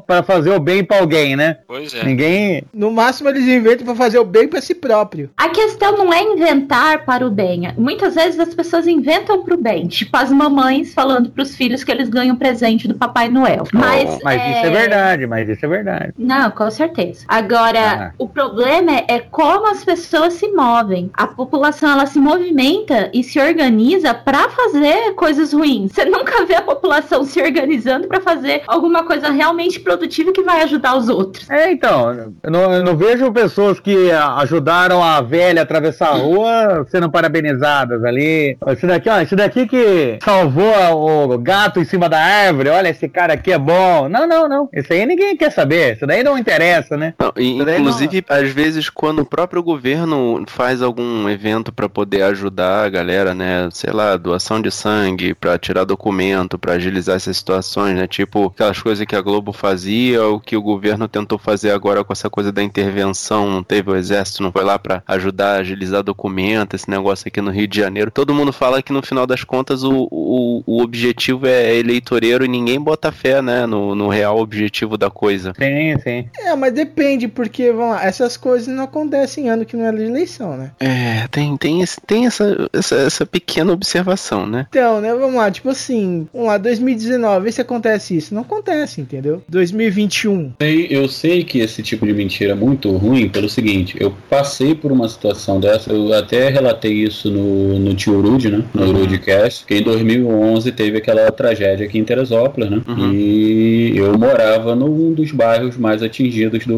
[0.08, 1.58] pra fazer o bem pra alguém, né?
[1.68, 2.04] Pois é.
[2.04, 2.64] Ninguém.
[2.74, 5.30] No máximo eles inventam pra fazer o bem pra si próprio.
[5.38, 7.72] A questão não é inventar para o bem.
[7.78, 9.88] Muitas vezes as pessoas inventam para o bem.
[9.88, 13.64] Tipo as mamães falando pros filhos que eles ganham presente do Papai Noel.
[13.74, 16.14] Mas, Mas isso é verdade, mas isso é verdade.
[16.18, 17.26] Não, com certeza.
[17.28, 18.12] Agora, Ah.
[18.18, 21.10] o problema é, é como as pessoas se movem.
[21.14, 24.79] A população ela se movimenta e se organiza pra fazer
[25.16, 25.92] coisas ruins.
[25.92, 30.62] Você nunca vê a população se organizando pra fazer alguma coisa realmente produtiva que vai
[30.64, 31.50] ajudar os outros.
[31.50, 36.10] É, então, eu não, eu não vejo pessoas que ah, ajudaram a velha a atravessar
[36.10, 38.58] a rua sendo parabenizadas ali.
[38.68, 42.90] Esse daqui, ó, esse daqui que salvou a- o gato em cima da árvore, olha,
[42.90, 44.08] esse cara aqui é bom.
[44.10, 44.70] Não, não, não.
[44.74, 45.96] Isso aí ninguém quer saber.
[45.96, 47.14] Isso daí não interessa, né?
[47.20, 52.86] Não, e, inclusive, às vezes, quando o próprio governo faz algum evento pra poder ajudar
[52.86, 53.70] a galera, né?
[53.72, 58.08] Sei lá, doação de sangue, pra tirar documento, pra agilizar essas situações, né?
[58.08, 62.14] Tipo, aquelas coisas que a Globo fazia, o que o governo tentou fazer agora com
[62.14, 66.04] essa coisa da intervenção, não teve o exército, não foi lá pra ajudar a agilizar
[66.04, 68.12] documento, esse negócio aqui no Rio de Janeiro.
[68.12, 72.48] Todo mundo fala que no final das contas o, o, o objetivo é eleitoreiro e
[72.48, 73.66] ninguém bota fé, né?
[73.66, 75.54] No, no real objetivo da coisa.
[75.58, 76.30] Sim, sim.
[76.40, 79.92] É, mas depende, porque, vamos lá, essas coisas não acontecem em ano que não é
[79.92, 80.72] de eleição, né?
[80.80, 84.59] É, tem, tem, esse, tem essa, essa, essa pequena observação, né?
[84.70, 88.34] Então, né, vamos lá, tipo assim, vamos lá, 2019, vê se acontece isso.
[88.34, 89.42] Não acontece, entendeu?
[89.50, 90.54] 2021.
[90.62, 94.74] Sei- Eu sei que esse tipo de mentira é muito ruim pelo seguinte, eu passei
[94.76, 98.64] por uma situação dessa, eu até relatei isso no, no Tio Rude, né?
[98.74, 102.82] No Rudecast, que em 2011 teve aquela tragédia aqui em Teresópolis, né?
[103.14, 106.74] E eu morava num dos bairros mais atingidos do,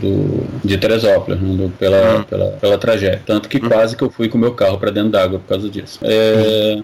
[0.00, 1.56] do- de Teresópolis, né?
[1.56, 3.20] Do- pela, pela, pela tragédia.
[3.26, 5.68] Tanto que quase que eu fui com o meu carro para dentro d'água por causa
[5.68, 5.98] disso.
[6.02, 6.78] É,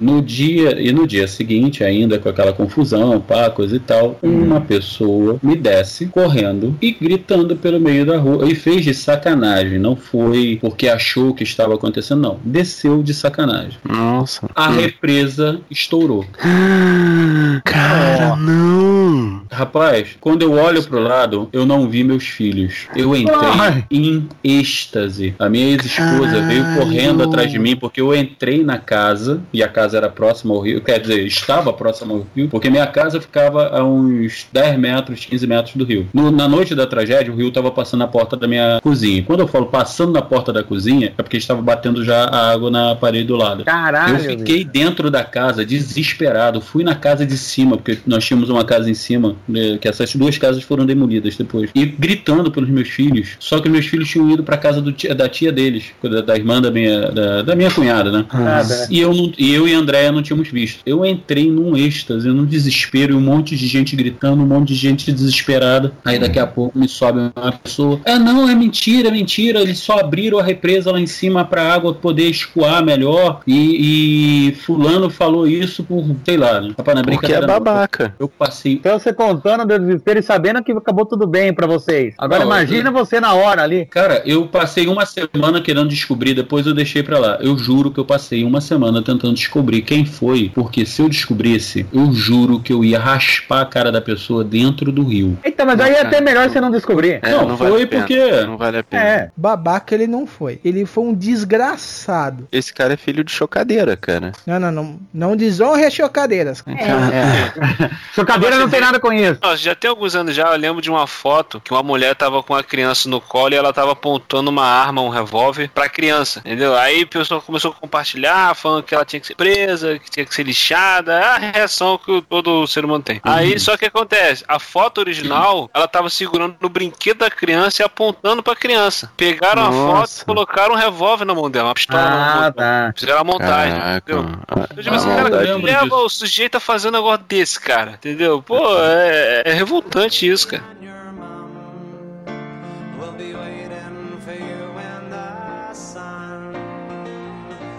[0.00, 4.60] no dia e no dia seguinte, ainda com aquela confusão, pá, coisa e tal, uma
[4.60, 9.96] pessoa me desce correndo e gritando pelo meio da rua e fez de sacanagem, não
[9.96, 12.40] foi porque achou que estava acontecendo, não.
[12.44, 13.78] Desceu de sacanagem.
[13.84, 14.48] Nossa.
[14.54, 16.24] A represa estourou.
[17.64, 19.42] Cara, não.
[19.50, 22.86] Rapaz, quando eu olho pro lado, eu não vi meus filhos.
[22.94, 23.84] Eu entrei Ai.
[23.90, 25.34] em êxtase.
[25.38, 29.68] A minha ex-esposa veio correndo atrás de mim porque eu entrei na casa e a
[29.68, 30.80] casa era próxima ao rio.
[30.80, 35.46] Quer dizer, estava próxima ao rio, porque minha casa ficava a uns 10 metros, 15
[35.46, 36.08] metros do rio.
[36.12, 39.22] No- na noite da tragédia, o rio estava passando na porta da minha cozinha.
[39.22, 42.70] Quando eu falo passando na porta da cozinha, é porque estava batendo já a água
[42.70, 43.64] na parede do lado.
[43.64, 44.16] Caralho.
[44.30, 46.60] Eu fiquei dentro da casa, desesperado.
[46.60, 50.14] Fui na casa de cima, porque nós tínhamos uma casa em cima, né, que essas
[50.14, 51.70] duas casas foram demolidas depois.
[51.74, 53.30] E gritando pelos meus filhos.
[53.38, 56.36] Só que meus filhos tinham ido pra casa do tia- da tia deles, da, da
[56.36, 58.24] irmã da minha, da, da minha cunhada, né?
[58.32, 58.86] Nada.
[58.90, 60.80] E eu, não- e eu e a Andréia não tínhamos visto.
[60.84, 64.74] Eu entrei num êxtase, num desespero, e um monte de gente gritando, um monte de
[64.74, 65.92] gente desesperada.
[66.04, 68.00] Aí daqui a pouco me sobe uma pessoa.
[68.04, 69.60] É não, é mentira, é mentira.
[69.60, 73.40] Eles só abriram a represa lá em cima pra água poder escoar melhor.
[73.46, 76.72] E, e fulano falou isso por, sei lá, né?
[76.76, 77.40] Rapaz, na Porque é brincadeira.
[77.40, 77.54] não.
[77.54, 78.14] babaca.
[78.18, 78.72] Eu passei.
[78.74, 82.14] Então você contando do desespero e sabendo que acabou tudo bem pra vocês.
[82.18, 83.86] Agora Não, imagina você na hora ali.
[83.86, 87.38] Cara, eu passei uma semana querendo descobrir, depois eu deixei pra lá.
[87.40, 91.86] Eu juro que eu passei uma semana tentando descobrir quem foi, porque se eu descobrisse,
[91.92, 95.38] eu juro que eu ia raspar a cara da pessoa dentro do rio.
[95.44, 97.20] Então, mas aí é até melhor você não descobrir.
[97.22, 98.02] É, não, vale foi a pena.
[98.02, 98.30] porque.
[98.46, 99.02] Não vale a pena.
[99.02, 99.30] É.
[99.36, 100.60] Babaca ele não foi.
[100.64, 102.48] Ele foi um desgraçado.
[102.50, 104.32] Esse cara é filho de chocadeira, cara.
[104.46, 105.00] Não, não, não.
[105.12, 106.62] Não desonre as chocadeiras.
[106.66, 107.88] É.
[108.14, 109.38] Chocadeira não tem nada com isso.
[109.42, 112.42] Nossa, já tem alguns anos já, eu lembro de uma foto que uma mulher tava
[112.42, 116.40] com uma criança no colo e ela tava apontando uma arma, um revólver, pra criança,
[116.40, 116.76] entendeu?
[116.76, 120.24] Aí o pessoal começou a compartilhar, falando que ela tinha que ser presa, que tinha
[120.26, 123.20] que ser lixada, é a reação que todo ser humano tem.
[123.22, 127.84] Aí, só que acontece, a foto original, ela tava segurando no brinquedo da criança e
[127.84, 129.10] apontando pra criança.
[129.16, 130.22] Pegaram a foto Nossa.
[130.22, 132.52] e colocaram um revólver na mão dela, uma pistola na mão Ah, dela.
[132.52, 132.92] tá.
[132.96, 134.12] Fizeram a montagem, Caraca.
[134.12, 134.38] entendeu?
[134.48, 135.96] Ah, Eu digo assim, cara, leva disso.
[135.96, 137.92] o sujeito a fazer um negócio desse, cara?
[137.92, 138.42] Entendeu?
[138.42, 140.62] Pô, é, é revoltante isso, cara.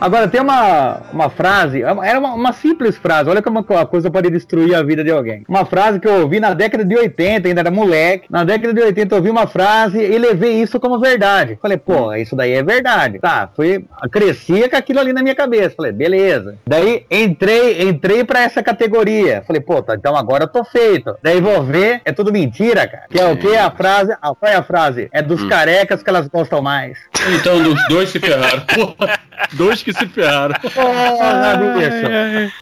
[0.02, 4.30] Agora, tem uma, uma frase, era uma, uma simples frase, olha como a coisa pode
[4.30, 5.44] destruir a vida de alguém.
[5.48, 8.28] Uma frase que eu ouvi na década de 80, ainda era moleque.
[8.30, 11.60] Na década de 80 eu ouvi uma frase e levei isso como verdade.
[11.62, 13.20] Falei, pô, isso daí é verdade.
[13.20, 15.76] Tá, foi, crescia com aquilo ali na minha cabeça.
[15.76, 16.58] Falei, beleza.
[16.66, 19.44] Daí entrei, entrei pra essa categoria.
[19.46, 21.18] Falei, pô, tá, então agora eu tô feito.
[21.22, 23.06] Daí vou ver, é tudo mentira, cara.
[23.10, 23.54] Que é o que?
[23.54, 25.10] A frase, ah, qual é a frase?
[25.12, 26.98] É dos carecas que elas gostam mais.
[27.36, 28.62] Então, os dois se ferraram.
[28.62, 29.20] Porra,
[29.54, 30.56] dois que que se ferraram.
[30.74, 32.54] Porra, bicho.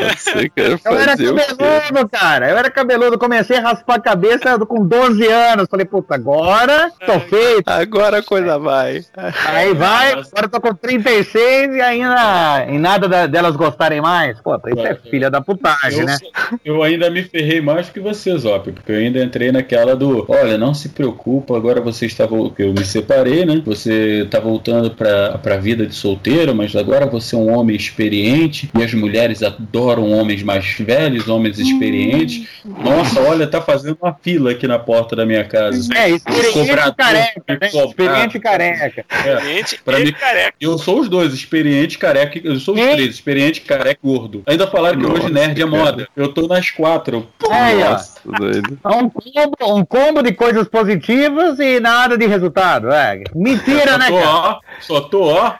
[0.00, 2.48] Nossa, eu quero Eu era cabeludo, cara.
[2.50, 3.18] Eu era cabeludo.
[3.18, 5.66] Comecei a raspar a cabeça com 12 anos.
[5.70, 7.68] Falei, puta, agora tô feito.
[7.68, 9.04] Agora a coisa vai.
[9.46, 14.40] Aí vai, agora tô com 36 e ainda em nada da- delas gostarem mais.
[14.40, 16.16] Pô, isso é filha da putagem, Eu, né?
[16.64, 20.58] eu ainda me ferrei mais que você, Zop, porque eu ainda entrei naquela do, olha,
[20.58, 22.26] não se preocupa, agora você está
[22.58, 23.62] eu me separei, né?
[23.64, 28.70] Você tá voltando pra, pra vida de solteiro, mas agora você é um homem experiente
[28.76, 32.48] e as mulheres adoram homens mais velhos, homens experientes.
[32.64, 35.92] Nossa, olha, tá fazendo uma fila aqui na porta da minha casa.
[35.94, 37.68] É, experiente careca, né?
[37.84, 39.04] Experiente careca.
[39.08, 40.54] Experiente Pra e mim, careca.
[40.60, 42.40] Eu sou os dois, experiente, careca.
[42.42, 44.42] Eu sou os três, experiente, careca e gordo.
[44.46, 46.08] Ainda falaram que hoje nerd é moda.
[46.16, 47.26] Eu tô nas quatro.
[47.42, 47.74] Ó.
[47.84, 48.78] Nossa, doido.
[48.84, 52.90] É Um combo, um combo de coisas positivas e nada de resultado.
[52.90, 53.22] É.
[53.34, 54.28] Mentira, Só né, tô, cara?
[54.28, 55.54] ó, só tô, ó.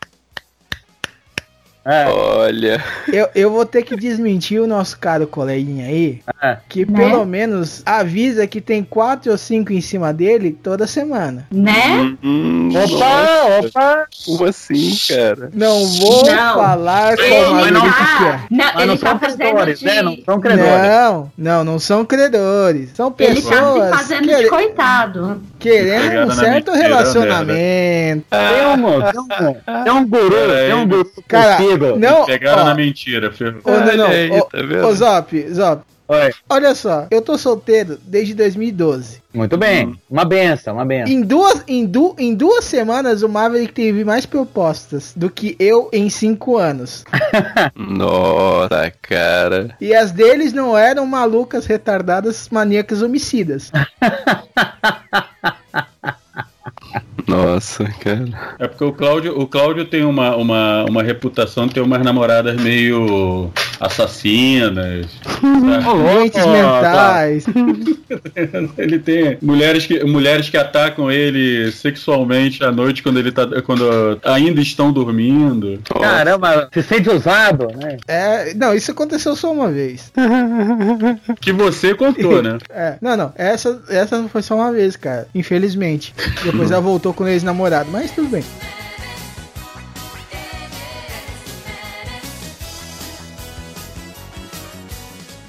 [1.85, 2.07] É.
[2.09, 2.83] Olha.
[3.13, 6.57] Eu, eu vou ter que desmentir o nosso caro coleguinha aí, É.
[6.69, 7.11] que Né?
[7.11, 11.47] pelo menos avisa que tem quatro ou cinco em cima dele toda semana.
[11.53, 12.17] Né?
[12.23, 14.07] Hum, Opa, opa.
[14.25, 15.51] Como assim, cara?
[15.53, 16.55] Não vou Não.
[16.55, 18.41] falar Ele como a não- Maverick tá, quer.
[18.51, 19.85] não, Mas ele não tá são fazendo credores, de...
[19.85, 20.03] né?
[20.03, 20.73] Não são credores.
[20.89, 22.91] Não, não, não são credores.
[22.95, 25.43] São Ele tá se pessoas fazendo quere- de coitado.
[25.65, 28.27] Querendo um certo mentira, relacionamento.
[28.31, 28.77] Tem um,
[29.11, 30.37] tem um, tem um guru,
[30.67, 31.59] tem um guru Cara,
[31.99, 33.61] não, Pegaram ó, na mentira, ferrou.
[33.65, 34.87] ô, não, não, Olha aí, tá vendo?
[34.87, 36.33] ô, Zop, Zop, Oi.
[36.51, 39.23] olha só, eu tô solteiro desde 2012.
[39.33, 39.99] Muito bem.
[40.09, 41.13] Uma benção, uma benção.
[41.13, 45.89] Em duas, em, du, em duas semanas, o Maverick teve mais propostas do que eu
[45.93, 47.05] em cinco anos.
[47.75, 49.75] Nossa, cara.
[49.81, 53.73] E as deles não eram malucas, retardadas, maníacas, homicidas.
[57.27, 58.29] Nossa, cara.
[58.59, 62.61] É porque o Cláudio, o Cláudio tem uma, uma, uma reputação de ter umas namoradas
[62.61, 65.07] meio assassinas.
[65.23, 65.85] sabe?
[65.85, 67.45] Doentes mentais.
[68.77, 74.21] Ele tem mulheres que, mulheres que atacam ele sexualmente à noite quando ele tá quando
[74.25, 75.79] ainda estão dormindo.
[75.85, 77.97] Caramba, se sente usado, né?
[78.07, 80.13] É, não, isso aconteceu só uma vez.
[81.41, 82.59] Que você contou, né?
[82.71, 85.27] É, não, não, essa, essa foi só uma vez, cara.
[85.35, 86.15] Infelizmente.
[86.45, 88.45] Depois ela voltou com o ex-namorado, mas tudo bem.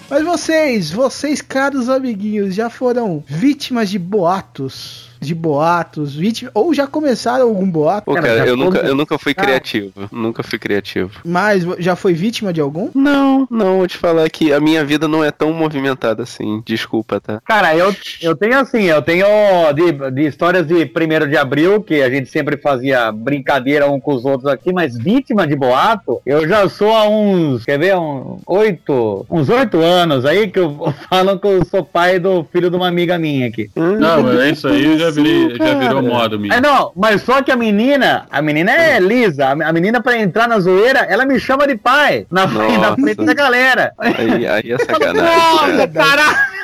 [0.09, 5.09] Mas vocês, vocês, caros amiguinhos, já foram vítimas de boatos?
[5.25, 8.05] De boatos, vítimas, ou já começaram algum boato?
[8.05, 9.41] Pô, Cara, cara, eu nunca, eu nunca fui Ah.
[9.43, 9.91] criativo.
[10.11, 11.19] Nunca fui criativo.
[11.25, 12.89] Mas já foi vítima de algum?
[12.93, 16.61] Não, não, vou te falar que a minha vida não é tão movimentada assim.
[16.65, 17.41] Desculpa, tá?
[17.45, 19.25] Cara, eu, eu tenho assim, eu tenho
[19.73, 24.13] de, de histórias de 1 de abril, que a gente sempre fazia brincadeira um com
[24.13, 28.37] os outros aqui, mas vítima de boato, eu já sou há uns, quer ver, um,
[28.47, 32.75] oito, uns oito anos aí que eu falo que eu sou pai do filho de
[32.75, 33.69] uma amiga minha aqui.
[33.75, 36.61] Não, mas é isso aí eu já, virei, já virou modo, É, menino.
[36.61, 40.59] não, mas só que a menina, a menina é lisa, a menina pra entrar na
[40.59, 43.01] zoeira, ela me chama de pai, na, frente- na Nossa.
[43.01, 43.93] frente da galera.
[43.97, 45.87] Aí, aí é Nossa, sacanagem.
[45.93, 46.15] cara.
[46.15, 46.55] caralho!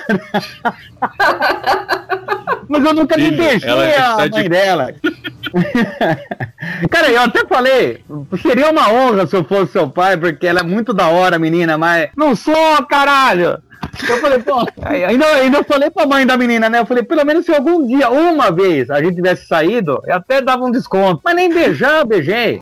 [2.67, 4.93] Mas eu nunca me deixei está a mãe de- dela.
[6.89, 8.01] Cara, eu até falei,
[8.41, 11.77] seria uma honra se eu fosse seu pai, porque ela é muito da hora, menina,
[11.77, 13.57] mas não sou, caralho!
[14.07, 16.79] Eu falei, pô, ainda, ainda falei pra mãe da menina, né?
[16.79, 20.41] Eu falei, pelo menos se algum dia, uma vez, a gente tivesse saído, eu até
[20.41, 21.21] dava um desconto.
[21.23, 22.61] Mas nem beijar, eu beijei.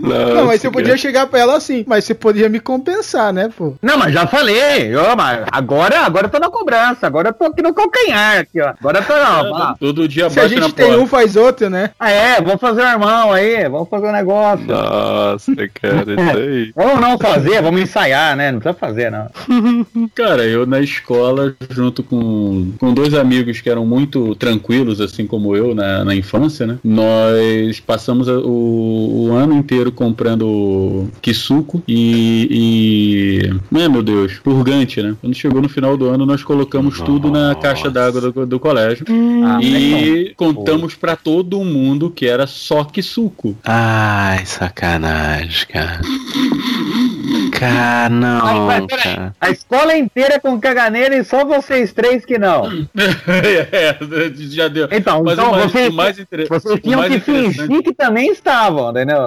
[0.00, 3.74] Não, mas você podia chegar pra ela assim, mas você podia me compensar, né, pô?
[3.82, 7.44] Não, mas já falei, eu, mas agora, agora eu tô na cobrança, agora eu tô
[7.44, 8.72] aqui no calcanhar, aqui, ó.
[8.78, 11.00] Agora eu tô, ó, Todo dia Se a gente tem porta.
[11.02, 11.90] um, faz outro, né?
[11.98, 14.66] Ah, é, vamos fazer um irmão aí, vamos fazer um negócio.
[14.66, 16.72] Nossa, cara, isso aí.
[16.80, 18.50] Vamos não fazer, vamos ensaiar, né?
[18.52, 19.28] Não precisa fazer, não.
[20.14, 25.54] Cara, eu na escola, junto com, com dois amigos que eram muito tranquilos, assim como
[25.56, 26.78] eu, na, na infância, né?
[26.82, 33.78] Nós passamos a- o, o ano inteiro comprando Kisuko e, e.
[33.78, 35.16] É, meu Deus, purgante, né?
[35.20, 39.04] Quando chegou no final do ano, nós colocamos tudo na caixa d'água do, do colégio.
[39.44, 43.56] Ah, e contamos pra todo mundo que era só Kisuko.
[43.64, 46.00] Ai, sacanagem, cara.
[47.60, 49.34] Cara, não, Mas, peraí, cara.
[49.40, 52.64] A escola inteira com caganeira e só vocês três que não.
[53.72, 53.96] é,
[54.36, 54.88] já deu.
[54.90, 57.82] Então, Mas então o mais, vocês, o mais inter- vocês o tinham mais que fingir
[57.82, 59.18] que também estavam, entendeu?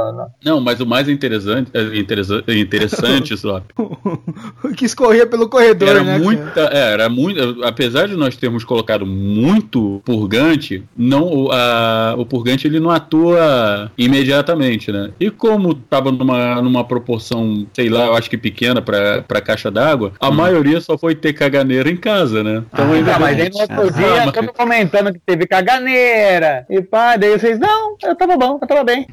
[0.43, 3.61] Não, mas o mais interessante, é, interessante, interessante só,
[4.75, 6.17] que escorria pelo corredor, era né?
[6.17, 12.25] muita, é, era muito, apesar de nós termos colocado muito purgante, não o, a- o
[12.25, 15.11] purgante ele não atua imediatamente, né?
[15.19, 19.69] E como tava numa, numa proporção, sei lá, eu acho que pequena pra, pra caixa
[19.71, 22.63] d'água, a maioria só foi ter caganeira em casa, né?
[22.73, 26.65] Então ainda Ah, mas aí no outro Ah, dia, mas- todo comentando que teve caganeira.
[26.69, 29.05] E pá, daí vocês, não, eu tava bom, eu tava bem.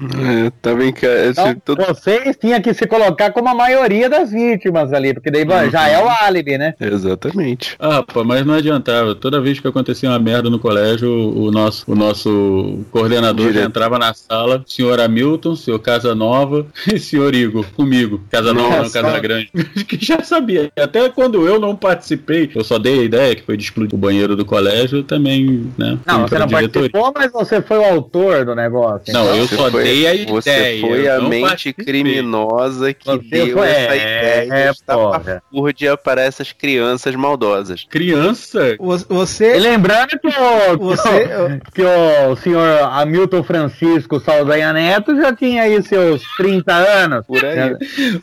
[0.47, 1.27] É, tá bem, cara.
[1.29, 5.45] Então, todo- vocês tinham que se colocar como a maioria das vítimas ali, porque daí
[5.71, 6.75] já é o álibi, né?
[6.81, 7.77] Exatamente.
[7.79, 9.15] Ah, pô, mas não adiantava.
[9.15, 13.69] Toda vez que acontecia uma merda no colégio, o nosso, o nosso coordenador já Direto.
[13.69, 18.21] entrava na sala, senhor Hamilton, senhor Casanova e senhor Igor, comigo.
[18.31, 19.51] Casanova não, Casagrande.
[19.89, 20.71] que já sabia.
[20.79, 23.99] Até quando eu não participei, eu só dei a ideia que foi de explodir o
[23.99, 25.99] banheiro do colégio, também, né?
[26.07, 26.91] Não, você não diretoria.
[26.91, 29.13] participou, mas você foi o autor do negócio.
[29.13, 29.37] Não, então.
[29.37, 30.81] eu Você só foi- dei a Você ideia.
[30.81, 31.85] foi eu a mente participei.
[31.85, 37.87] criminosa que Você deu foi- essa é, ideia é, de estapafúrdia para essas crianças maldosas.
[37.89, 38.77] Criança?
[38.79, 39.59] Vo- E Você.
[39.59, 45.63] lembrando que o, que Você- o, que o senhor Hamilton Francisco Saldanha Neto já tinha
[45.63, 47.27] aí seus 30 anos.
[47.27, 47.75] Por aí.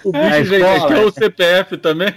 [0.03, 0.95] O bicho já escola.
[0.95, 2.13] quer o CPF também.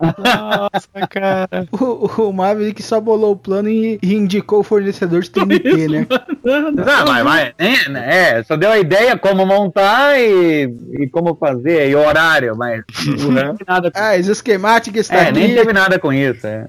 [0.00, 1.48] Nossa, cara.
[1.84, 6.06] O, o Maverick só bolou o plano e, e indicou o fornecedor de TNT, né?
[6.44, 11.34] Não, mas, mas é, né, é, só deu a ideia como montar e, e como
[11.34, 12.82] fazer, e horário, mas
[13.28, 15.32] não teve nada com, Ah, esse esquemático está é, aqui.
[15.32, 16.46] nem teve nada com isso.
[16.46, 16.66] É.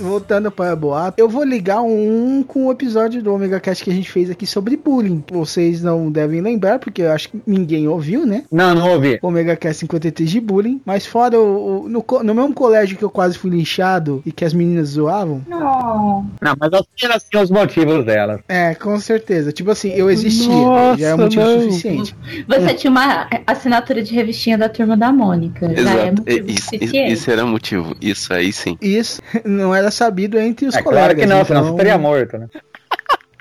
[0.00, 3.94] Voltando para boato, eu vou ligar um com o episódio do Omega Cast que a
[3.94, 5.22] gente fez aqui sobre bullying.
[5.30, 8.44] Vocês não devem lembrar, porque eu acho que ninguém ouviu, né?
[8.50, 9.18] Não, não ouvi.
[9.22, 10.80] Omega Cast 53 de bullying.
[10.84, 14.44] Mas fora o, o- no, no mesmo colégio que eu quase fui linchado e que
[14.44, 15.42] as meninas zoavam.
[15.48, 16.26] Não.
[16.40, 18.40] Não, mas assim elas tinham os motivos delas.
[18.48, 19.52] É, com certeza.
[19.52, 20.48] Tipo assim, eu existia.
[20.54, 21.60] Nossa, já é motivo não.
[21.62, 22.16] suficiente.
[22.48, 25.68] Você tinha uma assinatura de revistinha da turma da Mônica.
[25.74, 26.22] Já é Exato.
[26.22, 27.12] motivo Isso, isso, suficiente.
[27.12, 27.96] isso era motivo.
[28.00, 28.76] Isso aí sim.
[28.80, 31.04] Isso não era sabido entre os É colegas.
[31.04, 32.48] claro que não, senão então- você estaria morto, né?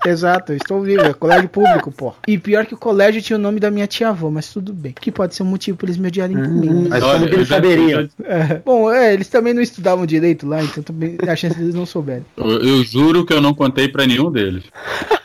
[0.05, 2.13] Exato, eu estou vivo, é colégio público, pô.
[2.27, 4.93] E pior que o colégio tinha o nome da minha tia-avó, mas tudo bem.
[4.99, 6.87] Que pode ser um motivo pra eles me odiarem também.
[6.89, 8.09] Mas Olha, como que eles saberiam?
[8.25, 8.61] É.
[8.65, 12.25] Bom, é, eles também não estudavam direito lá, então também a chance deles não souberem.
[12.35, 14.65] Eu, eu juro que eu não contei pra nenhum deles.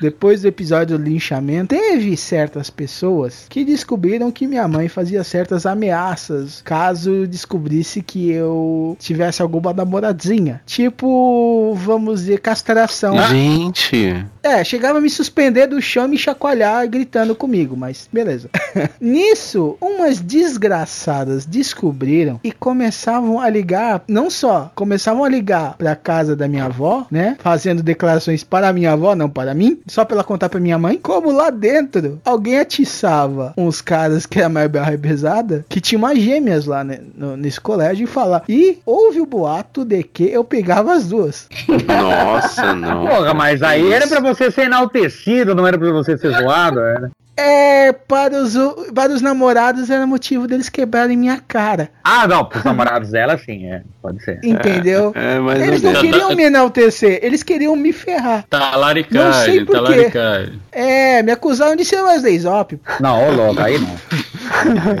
[0.00, 5.66] Depois do episódio do linchamento, teve certas pessoas que descobriram que minha mãe fazia certas
[5.66, 10.62] ameaças caso descobrisse que eu tivesse alguma namoradinha.
[10.64, 13.16] Tipo, vamos dizer, castração.
[13.28, 14.24] Gente.
[14.42, 18.48] É, chegava a me suspender do chão e me chacoalhar gritando comigo, mas beleza.
[19.00, 26.34] Nisso, umas desgraçadas descobriram e começavam a ligar, não só começavam a ligar pra casa
[26.34, 27.36] da minha avó, né?
[27.40, 30.78] Fazendo declarações para a minha avó, não para mim, só pra ela contar pra minha
[30.78, 35.98] mãe, como lá dentro alguém atiçava uns caras que era mais barra pesada, que tinha
[35.98, 38.42] umas gêmeas lá né, no- nesse colégio e falar.
[38.48, 41.48] E houve o boato de que eu pegava as duas.
[41.86, 43.06] Nossa, não.
[43.06, 47.10] Porra, mas aí era pra você ser enaltecido, não era pra você ser zoado, era.
[47.40, 48.54] É, para os,
[48.94, 51.88] para os namorados era motivo deles quebrarem minha cara.
[52.04, 54.40] Ah, não, pros namorados dela sim, é, pode ser.
[54.44, 55.12] Entendeu?
[55.14, 58.44] É, mas Eles não não queriam me enaltecer, eles queriam me ferrar.
[58.50, 59.82] Não sei Talaricagem, por quê.
[59.82, 60.60] talaricagem.
[60.70, 62.78] É, me acusaram de ser Wesley Zop.
[63.00, 63.96] Não, ô louco, aí não.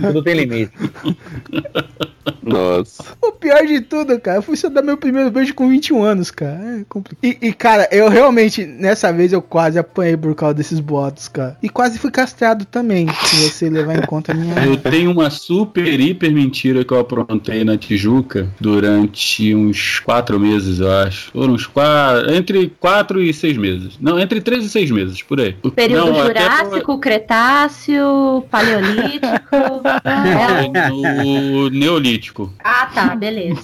[0.12, 0.72] Tudo tem limite.
[2.42, 3.04] Nossa.
[3.20, 6.30] O pior de tudo, cara, eu fui só dar meu primeiro beijo com 21 anos,
[6.30, 6.80] cara.
[6.80, 7.18] É complicado.
[7.22, 11.56] E, e, cara, eu realmente, nessa vez eu quase apanhei por causa desses boatos, cara.
[11.62, 14.54] E quase fui castrado também, se você levar em conta a minha.
[14.64, 20.80] Eu tenho uma super, hiper mentira que eu aprontei na Tijuca durante uns quatro meses,
[20.80, 21.30] eu acho.
[21.32, 22.32] Foram uns quatro.
[22.32, 23.98] Entre quatro e seis meses.
[24.00, 25.54] Não, entre três e seis meses, por aí.
[25.74, 29.20] Período Não, até Jurássico, Cretáceo, Paleolítico.
[30.04, 30.90] É.
[30.90, 32.19] no Neolítico.
[32.62, 33.60] Ah, tá, beleza.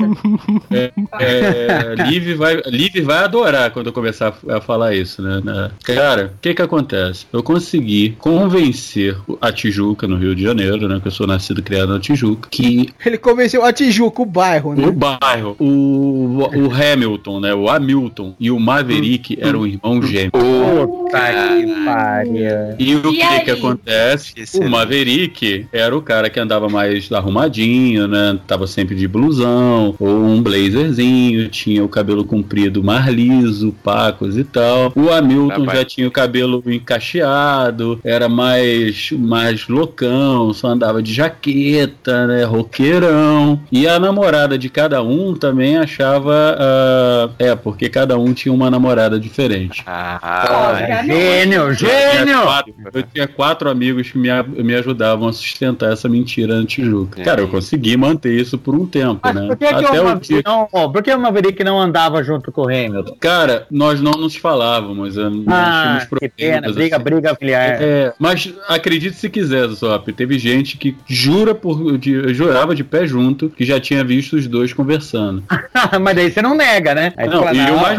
[1.18, 5.40] É, Liv, vai, Liv vai adorar quando eu começar a falar isso, né?
[5.44, 5.70] né?
[5.84, 7.26] Cara, o que que acontece?
[7.32, 10.98] Eu consegui convencer a Tijuca, no Rio de Janeiro, né?
[11.00, 14.74] Que eu sou nascido e criado na Tijuca, que Ele convenceu a Tijuca, o bairro,
[14.74, 14.86] né?
[14.86, 17.54] o bairro, o, o Hamilton, né?
[17.54, 20.32] O Hamilton e o Maverick eram irmãos gêmeos.
[20.32, 22.76] Puta que pariu.
[22.78, 23.40] E o E que aí?
[23.44, 24.34] que acontece?
[24.58, 28.38] O é- Maverick era o cara que andava mais arrumadinho, né?
[28.46, 34.44] Tava sempre de blusão ou um blazerzinho, tinha o cabelo comprido mais liso, pacos e
[34.44, 34.92] tal.
[34.94, 35.78] O Hamilton Rapaz.
[35.78, 42.44] já tinha o cabelo encacheado, era mais, mais loucão, só andava de jaqueta, né?
[42.44, 43.60] Roqueirão.
[43.70, 46.56] E a namorada de cada um também achava.
[46.58, 49.82] ah, é, porque cada um tinha uma namorada diferente.
[49.86, 52.42] Ah, Gênio, Eu tinha gênio!
[52.42, 54.28] quatro- Eu tinha quatro amigos que me,
[54.62, 57.22] me ajudavam a sustentar essa mentira na Tijuca.
[57.22, 59.46] Cara, eu consegui manter isso por um tempo, Mas né?
[59.48, 62.50] por que, que, Até o, o dia não, por que o Maverick não andava junto
[62.52, 63.16] com o Hamilton?
[63.20, 67.04] Cara, nós não nos falávamos, nós Ah, que pena, briga, assim.
[67.04, 67.76] briga familiar.
[67.80, 73.06] É, mas acredite se quiser, Zop, teve gente que jura por, de- jurava de pé
[73.06, 75.42] junto que já tinha visto os dois conversando.
[76.00, 77.12] Mas daí você não nega, né?
[77.16, 77.98] Aí Não, fala, e o não, mais,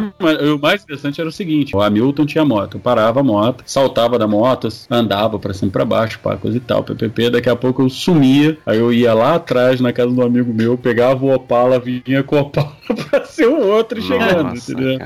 [0.53, 4.17] o mais interessante era o seguinte: o Hamilton tinha moto, eu parava a moto, saltava
[4.19, 7.29] da moto, andava pra cima e pra baixo, pá, coisa e tal, PPP.
[7.29, 10.77] Daqui a pouco eu sumia, aí eu ia lá atrás na casa do amigo meu,
[10.77, 12.76] pegava o Opala, vinha com o Opala
[13.09, 14.99] pra ser o outro chegando, Nossa, entendeu?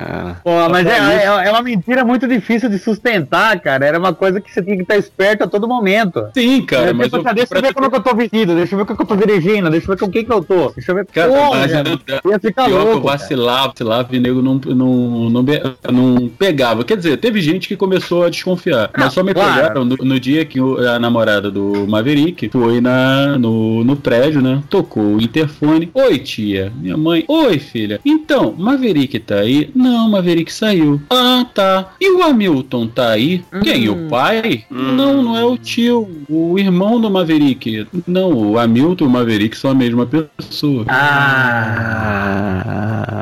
[0.43, 3.85] Pô, mas é, é, é uma mentira muito difícil de sustentar, cara.
[3.85, 6.25] Era uma coisa que você tinha que estar esperto a todo momento.
[6.33, 8.55] Sim, cara, É, mas eu- tá, deixa eu ver como é que eu tô vestido,
[8.55, 10.43] deixa eu ver como que eu tô dirigindo, deixa eu ver com quem que eu
[10.43, 10.69] tô.
[10.71, 11.05] Deixa eu ver.
[11.07, 11.89] Cara, mas cara,
[12.23, 13.07] eu, ia ficar pior que eu louco.
[13.07, 15.43] vacilava, vacilava e nego não, não, não,
[15.91, 16.83] não pegava.
[16.83, 18.89] Quer dizer, teve gente que começou a desconfiar.
[18.97, 19.55] Mas só me claro.
[19.55, 24.41] pegaram no, no dia que o- a namorada do Maverick foi na, no, no prédio,
[24.41, 24.61] né?
[24.69, 25.89] Tocou o interfone.
[25.93, 26.71] Oi, tia.
[26.75, 27.23] Minha mãe.
[27.27, 27.99] Oi, filha.
[28.05, 29.71] Então, Maverick tá aí?
[29.73, 31.01] Não, Maverick saiu.
[31.09, 31.93] Ah, tá.
[31.99, 33.43] E o Hamilton tá aí?
[33.63, 33.87] Quem?
[33.89, 34.65] O pai?
[34.69, 36.07] Não, não é o tio.
[36.29, 37.87] O irmão do Maverick.
[38.05, 40.85] Não, o Hamilton e o Maverick são a mesma pessoa.
[40.89, 41.61] Ah.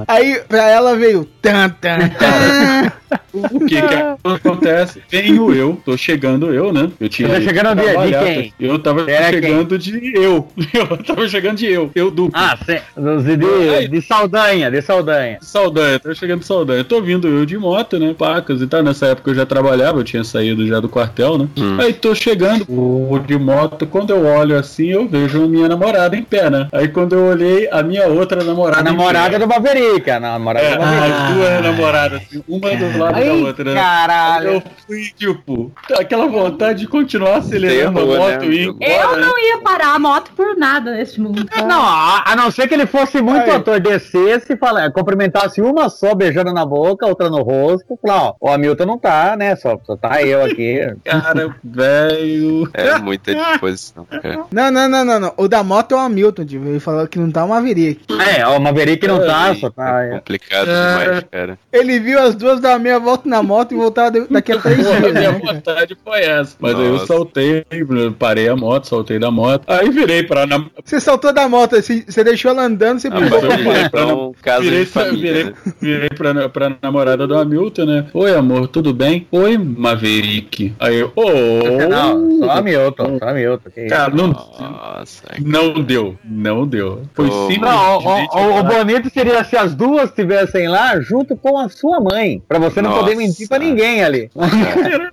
[0.08, 1.28] Aí pra ela veio.
[1.42, 2.92] Tan, tan, tan.
[3.34, 3.86] O que que
[4.24, 5.02] acontece?
[5.10, 6.90] Venho eu, tô chegando eu, né?
[7.00, 8.54] Eu tinha tá chegando de- de quem?
[8.60, 10.48] Eu tava Era chegando de eu.
[10.74, 11.92] Eu tava chegando de eu.
[11.96, 12.32] Eu duplo.
[12.34, 15.38] Ah, cê- de, de, de Saldanha, de Saldanha.
[15.42, 16.84] Saldanha, tô chegando de Saldanha.
[16.84, 18.16] Tô vindo eu de moto, né?
[18.18, 18.82] Pacas e tal.
[18.84, 21.48] Nessa época eu já trabalhava, eu tinha saído já do quartel, né?
[21.80, 23.86] Aí tô chegando o de moto.
[23.88, 26.68] Quando eu olho assim, eu vejo a minha namorada em pé, né?
[26.72, 28.80] Aí quando eu olhei, a minha outra namorada.
[28.82, 31.12] A namorada do Maverick, a namorada É, do Maverick.
[31.20, 33.64] as duas namoradas, assim, uma do lado da Ai, outra.
[33.64, 33.74] né?
[33.74, 34.50] caralho.
[34.50, 38.46] Eu fui, tipo, aquela vontade de continuar acelerando a moto né?
[38.48, 39.26] e ir Eu embora, né?
[39.26, 41.46] não ia parar a moto por nada neste mundo.
[41.46, 41.62] tá?
[41.64, 43.56] Não, a, a não ser que ele fosse muito Aí.
[43.56, 47.98] ator, descesse e fala, cumprimentasse uma só, beijando na boca, outra no rosto.
[48.06, 49.56] Falar, ó, o Hamilton não tá, né?
[49.56, 50.80] Só, só tá eu aqui.
[51.04, 52.70] Cara, velho.
[52.74, 54.44] É muita disposição, cara.
[54.52, 55.34] Não, não, não, não, não.
[55.38, 58.02] O da moto é o Hamilton, tipo, ele falou que não tá o Maverick.
[58.38, 60.04] É, ó, o Maverick não tá, só tá.
[60.04, 60.18] É é.
[60.20, 61.60] complicado demais, cara.
[61.72, 65.00] Ele viu as duas dar meia volta na moto e voltar daqui a três dias.
[65.14, 65.42] minha né?
[65.44, 66.56] vontade foi essa.
[66.60, 67.06] Mas aí eu Nossa.
[67.08, 67.66] saltei,
[68.18, 69.64] parei a moto, saltei da moto.
[69.68, 70.70] Aí virei pra nam...
[70.84, 74.06] Você saltou da moto, você deixou ela andando, você Ah, pulou pra eu virei pra
[74.08, 75.34] um caso Virei, de família.
[75.34, 75.54] virei, né?
[75.82, 78.06] virei pra, pra namorada do Hamilton, né?
[78.14, 79.28] Oi, amor, tudo bem?
[79.32, 80.74] Oi, Maverick.
[80.80, 81.24] Aí eu, ô.
[81.90, 83.70] Não, só Hamilton, só Hamilton.
[83.90, 87.02] Cara, não, Nossa, não deu, não deu.
[87.14, 87.60] Foi simplesmente.
[87.62, 92.00] Não, o, o- o bonito seria se as duas estivessem lá junto com a sua
[92.00, 92.42] mãe.
[92.48, 92.99] Pra você não Nossa.
[93.00, 94.30] Poder mentir pra ninguém ali.
[94.36, 95.12] Isso ser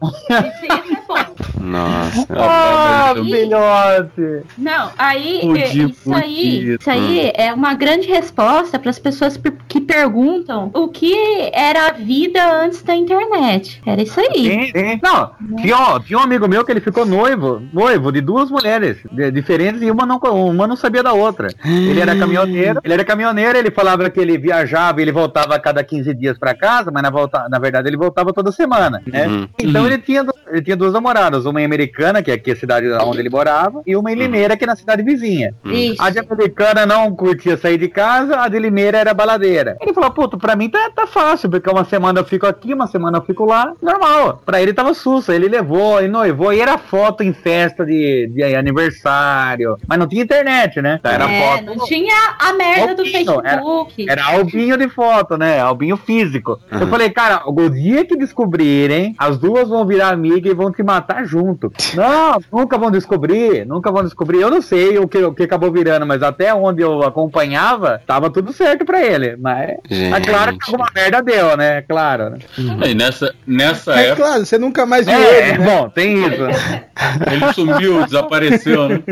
[1.09, 1.34] bom.
[1.67, 2.27] Nossa.
[2.31, 4.43] Ah, filhote!
[4.59, 9.39] Não, aí é, isso aí, isso aí é uma grande resposta para as pessoas
[9.69, 11.14] que perguntam o que
[11.53, 13.81] era a vida antes da internet.
[13.87, 14.27] Era isso aí.
[14.35, 15.01] Sim, sim.
[15.03, 18.99] Não, tinha, ó, tinha um amigo meu que ele ficou noivo, noivo de duas mulheres
[19.11, 21.49] de- diferentes e uma não, uma não sabia da outra.
[21.64, 25.59] Ele era caminhoneiro, ele era caminhoneiro, ele falava que ele viajava e ele voltava a
[25.59, 29.27] cada 15 dias pra casa, mas na, volta, na verdade ele voltava toda semana, né?
[29.27, 29.49] Uhum.
[29.61, 32.91] Então ele tinha, ele tinha duas namoradas, uma em americana, que é aqui a cidade
[32.93, 35.55] onde ele morava, e uma em Limeira, que é na cidade vizinha.
[35.65, 36.03] Isso.
[36.03, 39.77] A de americana não curtia sair de casa, a de Limeira era baladeira.
[39.81, 42.87] Ele falou, puto, pra mim tá, tá fácil, porque uma semana eu fico aqui, uma
[42.87, 44.43] semana eu fico lá, normal.
[44.45, 48.43] Pra ele tava sussa, ele levou, ele noivou, e era foto em festa de, de
[48.55, 49.77] aniversário.
[49.87, 51.01] Mas não tinha internet, né?
[51.03, 51.65] Era é, foto.
[51.77, 54.07] não tinha a merda do Albinho, era- Facebook.
[54.09, 55.61] Era albinho de foto, né?
[55.61, 56.59] Albinho físico.
[56.71, 60.83] Eu falei, cara, o dia que descobrirem, as duas vão virar amigas e vão te
[60.83, 61.45] matar junto.
[61.94, 64.40] Não, nunca vão descobrir, nunca vão descobrir.
[64.40, 68.30] Eu não sei o que, o que acabou virando, mas até onde eu acompanhava, tava
[68.30, 69.36] tudo certo pra ele.
[69.36, 71.82] Mas é claro que alguma merda deu, né?
[71.82, 72.30] Claro.
[72.30, 72.38] né?
[72.82, 75.64] Aí nessa, nessa É época, claro, você nunca mais viu É, ele, né?
[75.66, 76.42] bom, tem isso.
[77.30, 79.03] ele sumiu, desapareceu, né?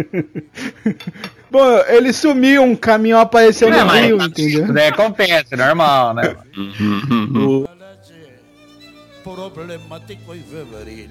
[1.51, 4.65] Bom, ele sumiu, um caminhão apareceu É, no mas- rio, entendeu?
[4.65, 6.35] Isso daí acontece, normal, né?
[7.37, 7.65] O-
[9.23, 11.09] problemático y febril.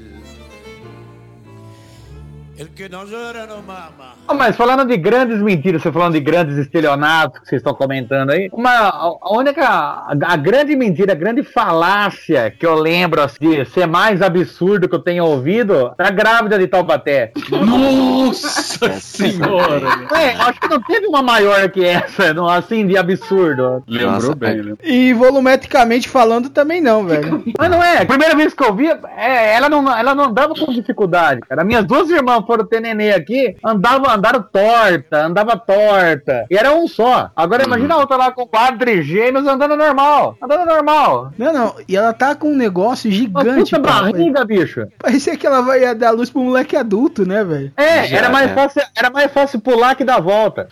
[4.27, 8.29] Ah, mas falando de grandes mentiras, você falando de grandes estelionatos que vocês estão comentando
[8.29, 13.37] aí, uma, a única, a, a grande mentira, a grande falácia que eu lembro assim,
[13.39, 17.31] de ser mais absurdo que eu tenho ouvido, da grávida de Taubaté.
[17.49, 19.87] Nossa senhora!
[20.15, 23.83] É, acho que não teve uma maior que essa, não, assim, de absurdo.
[23.87, 24.75] Lembrou Nossa, bem, é- né?
[24.83, 27.43] E volumetricamente falando também não, velho.
[27.57, 28.87] Mas não é, a primeira vez que eu vi,
[29.17, 31.63] é, ela, não, ela não andava com dificuldade, cara.
[31.63, 36.45] Minhas duas irmãs foram ter nenê aqui, andavam, andaram torta, andava torta.
[36.49, 37.29] E era um só.
[37.35, 40.37] Agora imagina a outra lá com quadrigêmeos andando normal.
[40.41, 41.31] Andando normal.
[41.37, 41.75] Não, não.
[41.87, 43.71] E ela tá com um negócio Uma gigante.
[43.75, 44.11] puta cara.
[44.11, 44.85] barriga, bicho.
[44.99, 47.71] Parecia que ela vai dar luz pro moleque adulto, né, velho?
[47.77, 48.53] É, Já, era mais, é.
[48.53, 50.67] fácil, era mais fácil pular que dar volta.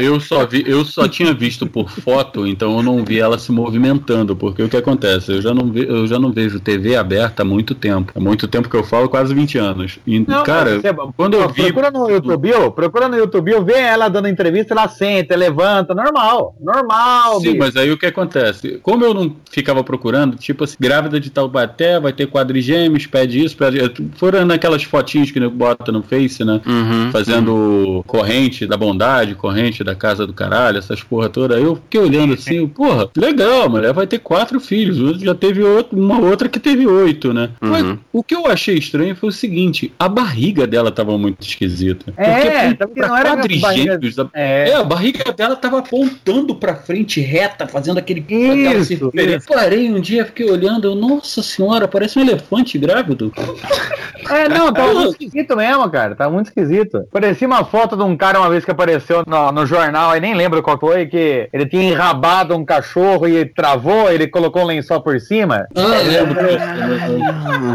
[0.00, 3.38] Eu- Eu só vi, eu só tinha visto por foto, então eu não vi ela
[3.38, 5.32] se movimentando, porque o que acontece?
[5.32, 8.12] Eu já não, ve, eu já não vejo TV aberta há muito tempo.
[8.14, 9.98] Há muito tempo que eu falo, quase 20 anos.
[10.06, 11.62] E, cara, mas você- quando eu vi.
[11.72, 16.54] Procura no YouTube, ó, procura no YouTube, vê ela dando entrevista, ela senta, levanta, normal.
[16.60, 17.58] Normal, Sim, bicho.
[17.58, 18.78] mas aí o que acontece?
[18.82, 23.56] Como eu não ficava procurando, tipo assim, grávida de Taubaté, vai ter quadrigêmeos, pede isso,
[23.56, 23.78] pede.
[24.16, 26.60] Foram naquelas fotinhos que bota no Face, né?
[26.66, 27.10] Uhum.
[27.10, 31.56] Fazendo corrente da bondade, corrente da casa do caralho, essas porra toda.
[31.56, 35.20] Aí eu fiquei olhando assim, eu, porra, legal, mulher vai ter quatro filhos.
[35.20, 37.50] Já teve outro, uma outra que teve oito, né?
[37.60, 37.98] Mas Uhum.
[38.12, 42.12] o que eu achei estranho foi o seguinte: a barriga dela tava muito esquisita.
[42.16, 44.70] É, Porque porque não era quadrigêmeos, a- É.
[44.70, 49.48] é, a barriga dela tava apontando pra frente reta, fazendo aquele aquela Isso, circunferência.
[49.54, 53.32] Parei um dia, fiquei olhando, eu, nossa senhora, parece um elefante grávido.
[54.30, 56.14] É, não, tava muito esquisito mesmo, cara.
[56.14, 57.04] Tava muito esquisito.
[57.10, 60.34] Parecia uma foto de um cara uma vez que apareceu no, no jornal, aí nem
[60.34, 65.00] lembro qual foi, que ele tinha enrabado um cachorro e travou, ele colocou um lençol
[65.00, 65.66] por cima.
[65.74, 66.38] Ah, lembro.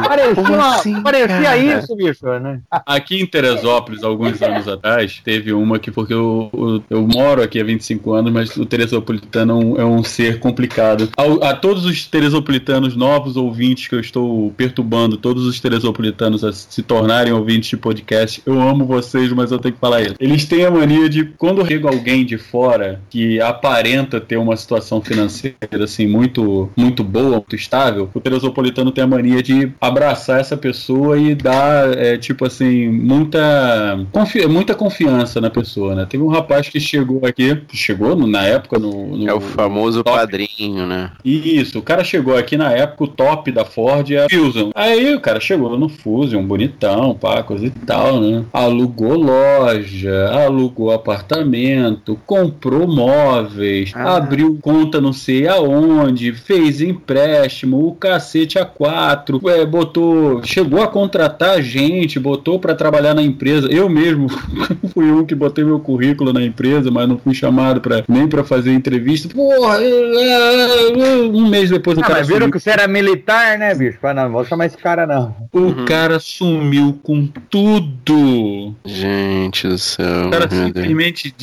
[0.07, 1.57] Parecia, uma- assim, parecia cara?
[1.57, 2.59] isso, bicho, né?
[2.85, 7.59] Aqui em Teresópolis, alguns anos atrás, teve uma que, porque eu, eu, eu moro aqui
[7.59, 11.09] há 25 anos, mas o teresopolitano é um, é um ser complicado.
[11.41, 16.81] A todos os teresopolitanos novos ouvintes que eu estou perturbando, todos os teresopolitanos a se
[16.81, 20.15] tornarem ouvintes de podcast, eu amo vocês, mas eu tenho que falar isso.
[20.19, 25.01] Eles têm a mania de, quando chega alguém de fora que aparenta ter uma situação
[25.01, 30.57] financeira assim muito, muito boa, muito estável, o teresopolitano tem a mania de abraçar essa
[30.57, 36.05] pessoa e dar, é, tipo assim, muita, confi muita confiança na pessoa, né?
[36.09, 40.03] Teve um rapaz que chegou aqui, chegou no- na época no, no É o famoso
[40.03, 40.17] top.
[40.17, 41.11] padrinho, né?
[41.23, 44.71] isso, o cara chegou aqui na época, o top da Ford é a Fusion.
[44.75, 48.43] Aí o cara chegou no Fusion, bonitão, pá, coisa e tal, né?
[48.51, 54.17] Alugou loja, alugou apartamento, comprou móveis, Ah.
[54.17, 60.87] abriu conta não sei aonde, fez empréstimo, o cacete a quatro, é, botou, chegou a
[60.87, 63.67] contratar gente, botou pra trabalhar na empresa.
[63.71, 64.27] Eu mesmo
[64.93, 68.43] fui um que botei meu currículo na empresa, mas não fui chamado pra, nem pra
[68.43, 69.29] fazer entrevista.
[69.33, 72.53] Porra, é, é, é, um mês depois o Ah, cara mas viram sumiu.
[72.53, 73.97] que você era militar, né, bicho?
[74.03, 75.35] Ah, não, vou chamar esse cara, não.
[75.51, 78.73] O cara sumiu com tudo.
[78.85, 80.27] Gente do céu.
[80.27, 81.33] O cara simplesmente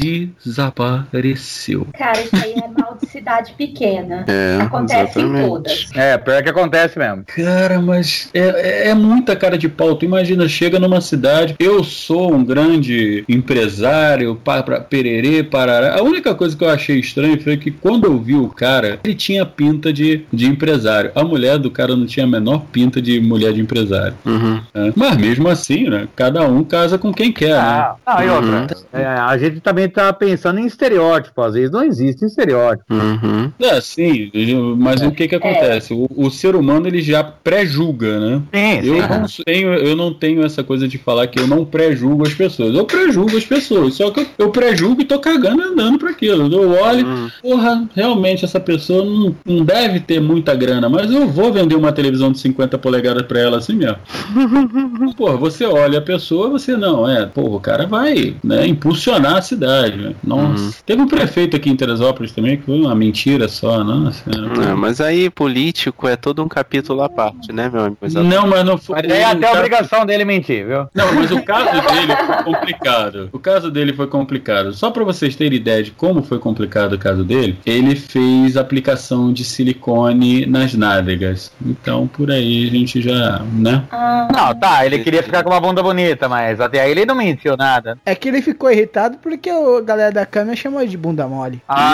[0.44, 1.86] desapareceu.
[1.98, 4.24] Cara, isso aí é mal de cidade pequena.
[4.28, 5.48] É, Acontece em exatamente.
[5.48, 5.86] todas.
[5.94, 7.24] É, pior que acontece mesmo.
[7.24, 9.94] Cara, mas é, é- é muita cara de pau.
[9.94, 15.98] Tu imagina, chega numa cidade, eu sou um grande empresário, pa, pra, pererê, parará.
[15.98, 19.14] A única coisa que eu achei estranho foi que quando eu vi o cara, ele
[19.14, 21.10] tinha pinta de, de empresário.
[21.14, 24.14] A mulher do cara não tinha a menor pinta de mulher de empresário.
[24.24, 24.60] Uhum.
[24.74, 24.92] né?
[24.96, 26.08] Mas mesmo assim, né?
[26.14, 27.58] Cada um casa com quem quer, né?
[27.58, 31.84] Ah, ah, e outra, é, a gente também tá pensando em estereótipo, às vezes não
[31.84, 32.92] existe estereótipo.
[32.92, 33.50] Uhum.
[33.60, 34.30] É, sim,
[34.78, 35.92] mas o que que acontece?
[35.92, 38.42] O, o ser humano ele já pré-julga, né?
[38.52, 39.08] Sim, Eu sim.
[39.08, 42.74] não, tenho, eu não tenho essa coisa de falar que eu não pré-julgo as pessoas.
[42.74, 46.10] Eu pré-julgo as pessoas, só que eu, eu pré-julgo e tô cagando e andando pra
[46.10, 46.52] aquilo.
[46.52, 47.30] Eu olho, Uhum.
[47.42, 51.92] porra, realmente essa pessoa não, não deve ter muita grana, mas eu vou vender uma
[51.92, 53.96] televisão de 50 polegadas pra ela assim mesmo.
[55.16, 59.42] Porra, você olha a pessoa, você não, é, porra, o cara vai né, impulsionar a
[59.42, 59.96] cidade.
[59.96, 60.14] né?
[60.24, 60.64] Nossa.
[60.64, 60.70] Uhum.
[60.84, 64.22] Teve um prefeito aqui em Teresópolis também, que foi uma mentira só, nossa.
[64.30, 67.98] Não, mas aí político é todo um capítulo à parte, né, meu amigo?
[68.02, 68.34] Exatamente.
[68.34, 68.96] Não, mas não foi.
[69.02, 70.86] Mas é até a obrigação dele mentir, viu?
[70.94, 73.28] Não, mas o caso dele foi complicado.
[73.32, 74.72] O caso dele foi complicado.
[74.72, 79.32] Só pra vocês terem ideia de como foi complicado o caso dele, ele fez aplicação
[79.32, 81.52] de silicone nas nádegas.
[81.64, 83.84] Então, por aí a gente já, né?
[83.90, 87.14] Ah, Não, tá, ele queria ficar com uma bunda bonita, mas até aí ele não
[87.14, 87.98] mentiu nada.
[88.04, 91.62] É que ele ficou irritado porque a galera da câmera chamou ele de bunda mole.
[91.68, 91.84] Ah!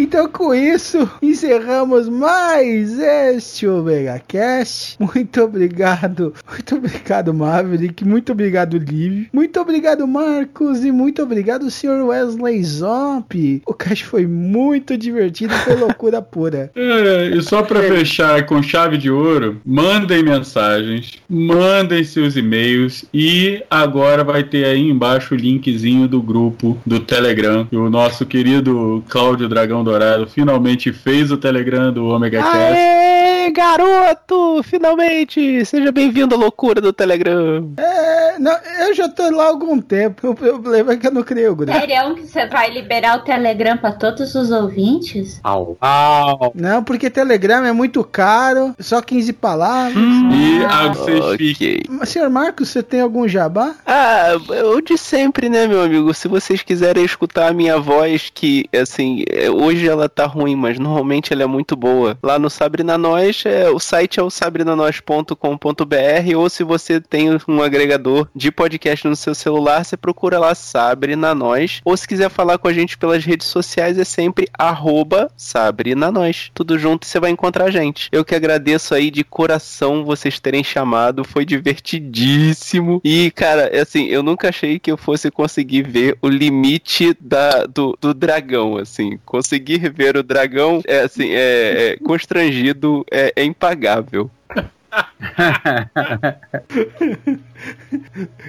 [0.00, 4.96] Então, com isso, encerramos mais este Omega Cast.
[5.00, 8.04] Muito obrigado, muito obrigado, Maverick.
[8.04, 9.26] Muito obrigado, Liv.
[9.32, 10.84] Muito obrigado, Marcos.
[10.84, 12.06] E muito obrigado, Sr.
[12.06, 13.62] Wesley Zop.
[13.66, 16.70] O cast foi muito divertido e foi loucura pura.
[16.76, 23.64] É, e só pra fechar com chave de ouro, mandem mensagens, mandem seus e-mails e
[23.68, 27.66] agora vai ter aí embaixo o linkzinho do grupo do Telegram.
[27.66, 32.58] que O nosso querido Cláudio Dragão Dourado finalmente fez o Telegram do Omega Cast.
[32.58, 34.62] Aê, garoto!
[34.62, 35.64] Finalmente!
[35.64, 37.72] Seja bem-vindo à loucura do Telegram.
[37.78, 40.28] É, não, eu já tô lá há algum tempo.
[40.28, 41.72] O problema é que eu não criei o grupo.
[41.72, 45.40] Sério que você vai liberar o Telegram pra todos os ouvintes?
[45.42, 45.78] Au.
[45.80, 46.52] Au.
[46.54, 49.96] Não, porque Telegram é muito caro, só 15 palavras.
[49.96, 51.80] E a vocês fiquem.
[51.88, 53.74] Mas, senhor Marcos, você tem algum jabá?
[53.86, 56.12] Ah, eu de sempre, né, meu amigo?
[56.12, 59.48] Se vocês quiserem escutar a minha voz, que, assim, é,
[59.78, 62.18] hoje ela tá ruim, mas normalmente ela é muito boa.
[62.20, 67.62] Lá no Sabrina Nós, é, o site é o sabrinanois.com.br ou se você tem um
[67.62, 71.80] agregador de podcast no seu celular, você procura lá Sabrina Nós.
[71.84, 76.50] Ou se quiser falar com a gente pelas redes sociais, é sempre arroba Sabrina Nós.
[76.52, 78.08] Tudo junto você vai encontrar a gente.
[78.10, 83.00] Eu que agradeço aí de coração vocês terem chamado, foi divertidíssimo.
[83.04, 87.64] E, cara, é assim, eu nunca achei que eu fosse conseguir ver o limite da,
[87.64, 89.18] do, do dragão, assim.
[89.58, 94.30] Conseguir ver o dragão, é assim, é, é constrangido, é, é impagável.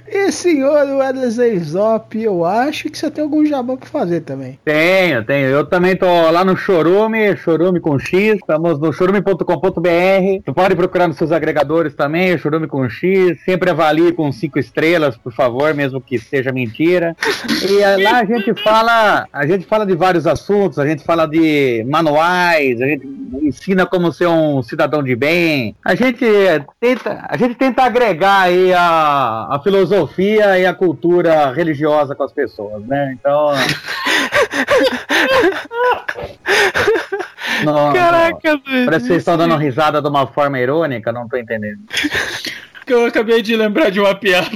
[0.07, 4.59] E senhor Wesley Zop, eu acho que você tem algum jabá pra fazer também.
[4.63, 5.47] Tenho, tenho.
[5.47, 8.35] Eu também tô lá no Chorume, Chorume com X.
[8.35, 10.43] Estamos no chorume.com.br.
[10.45, 13.39] Tu pode procurar nos seus agregadores também, Chorume com X.
[13.43, 17.15] Sempre avalie com cinco estrelas, por favor, mesmo que seja mentira.
[17.67, 21.25] E eh, lá a gente fala, a gente fala de vários assuntos, a gente fala
[21.25, 23.07] de manuais, a gente
[23.41, 25.75] ensina como ser um cidadão de bem.
[25.83, 26.25] A gente
[26.79, 32.31] tenta, a gente tenta agregar aí a, a filosofia e a cultura religiosa com as
[32.31, 33.15] pessoas, né?
[33.19, 33.49] Então.
[37.63, 38.61] Não, Caraca, não.
[38.63, 38.85] velho.
[38.85, 41.79] Parece que vocês estão dando risada de uma forma irônica, não tô entendendo.
[42.85, 44.49] Que eu acabei de lembrar de uma piada.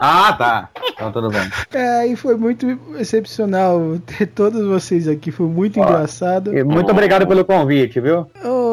[0.00, 0.68] Ah, tá.
[0.92, 1.42] Então tudo bem.
[1.72, 6.56] É, e foi muito excepcional ter todos vocês aqui, foi muito engraçado.
[6.56, 8.26] E muito obrigado pelo convite, viu?
[8.44, 8.67] Oh,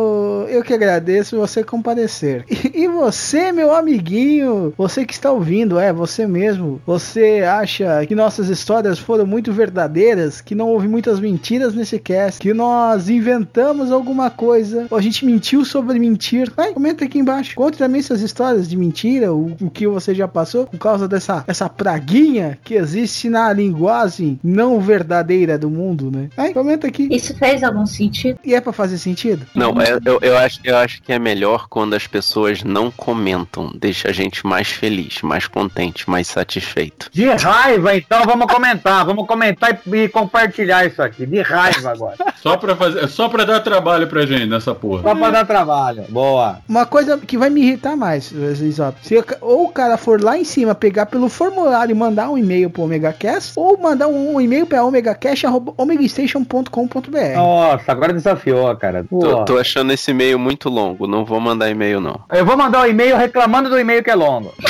[0.47, 2.45] eu que agradeço você comparecer.
[2.49, 6.81] E, e você, meu amiguinho, você que está ouvindo, é você mesmo.
[6.85, 12.39] Você acha que nossas histórias foram muito verdadeiras, que não houve muitas mentiras nesse cast,
[12.39, 16.51] que nós inventamos alguma coisa, ou a gente mentiu sobre mentir?
[16.55, 17.55] Vai, comenta aqui embaixo.
[17.55, 21.43] Conte também suas histórias de mentira, o, o que você já passou por causa dessa
[21.47, 26.29] essa praguinha que existe na linguagem não verdadeira do mundo, né?
[26.35, 27.07] Vai, comenta aqui.
[27.11, 28.39] Isso fez algum sentido?
[28.43, 29.45] E é pra fazer sentido?
[29.55, 33.71] Não, é- eu, eu, acho, eu acho que é melhor quando as pessoas não comentam.
[33.75, 37.09] Deixa a gente mais feliz, mais contente, mais satisfeito.
[37.11, 39.05] De raiva, então vamos comentar.
[39.05, 41.25] Vamos comentar e, e compartilhar isso aqui.
[41.25, 42.15] De raiva agora.
[42.41, 45.01] Só pra, fazer, só pra dar trabalho pra gente nessa porra.
[45.01, 46.03] Só pra dar trabalho.
[46.09, 46.59] Boa.
[46.69, 48.31] Uma coisa que vai me irritar mais,
[48.71, 52.29] Zop, se ca- ou o cara for lá em cima pegar pelo formulário e mandar
[52.29, 57.35] um e-mail pro OmegaCast, ou mandar um, um e-mail pra omegacast.omegastation.com.br.
[57.35, 59.03] Nossa, agora desafiou, cara.
[59.09, 62.21] Tô, tô achando esse e-mail muito longo, não vou mandar e-mail não.
[62.31, 64.53] Eu vou mandar um e-mail reclamando do e-mail que é longo.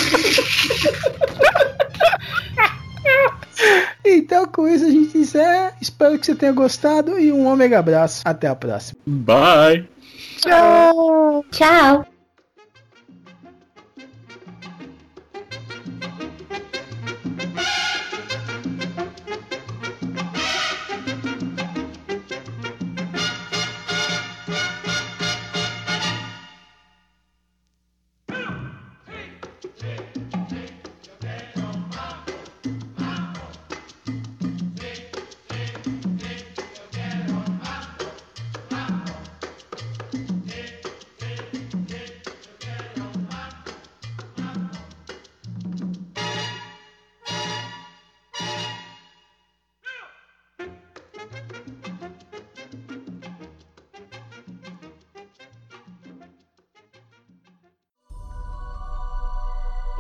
[4.06, 5.74] Então, com isso, a gente encerra.
[5.82, 8.22] Espero que você tenha gostado e um ômega abraço.
[8.24, 9.00] Até a próxima.
[9.06, 9.88] Bye.
[10.42, 11.44] Tchau.
[11.52, 12.06] Tchau.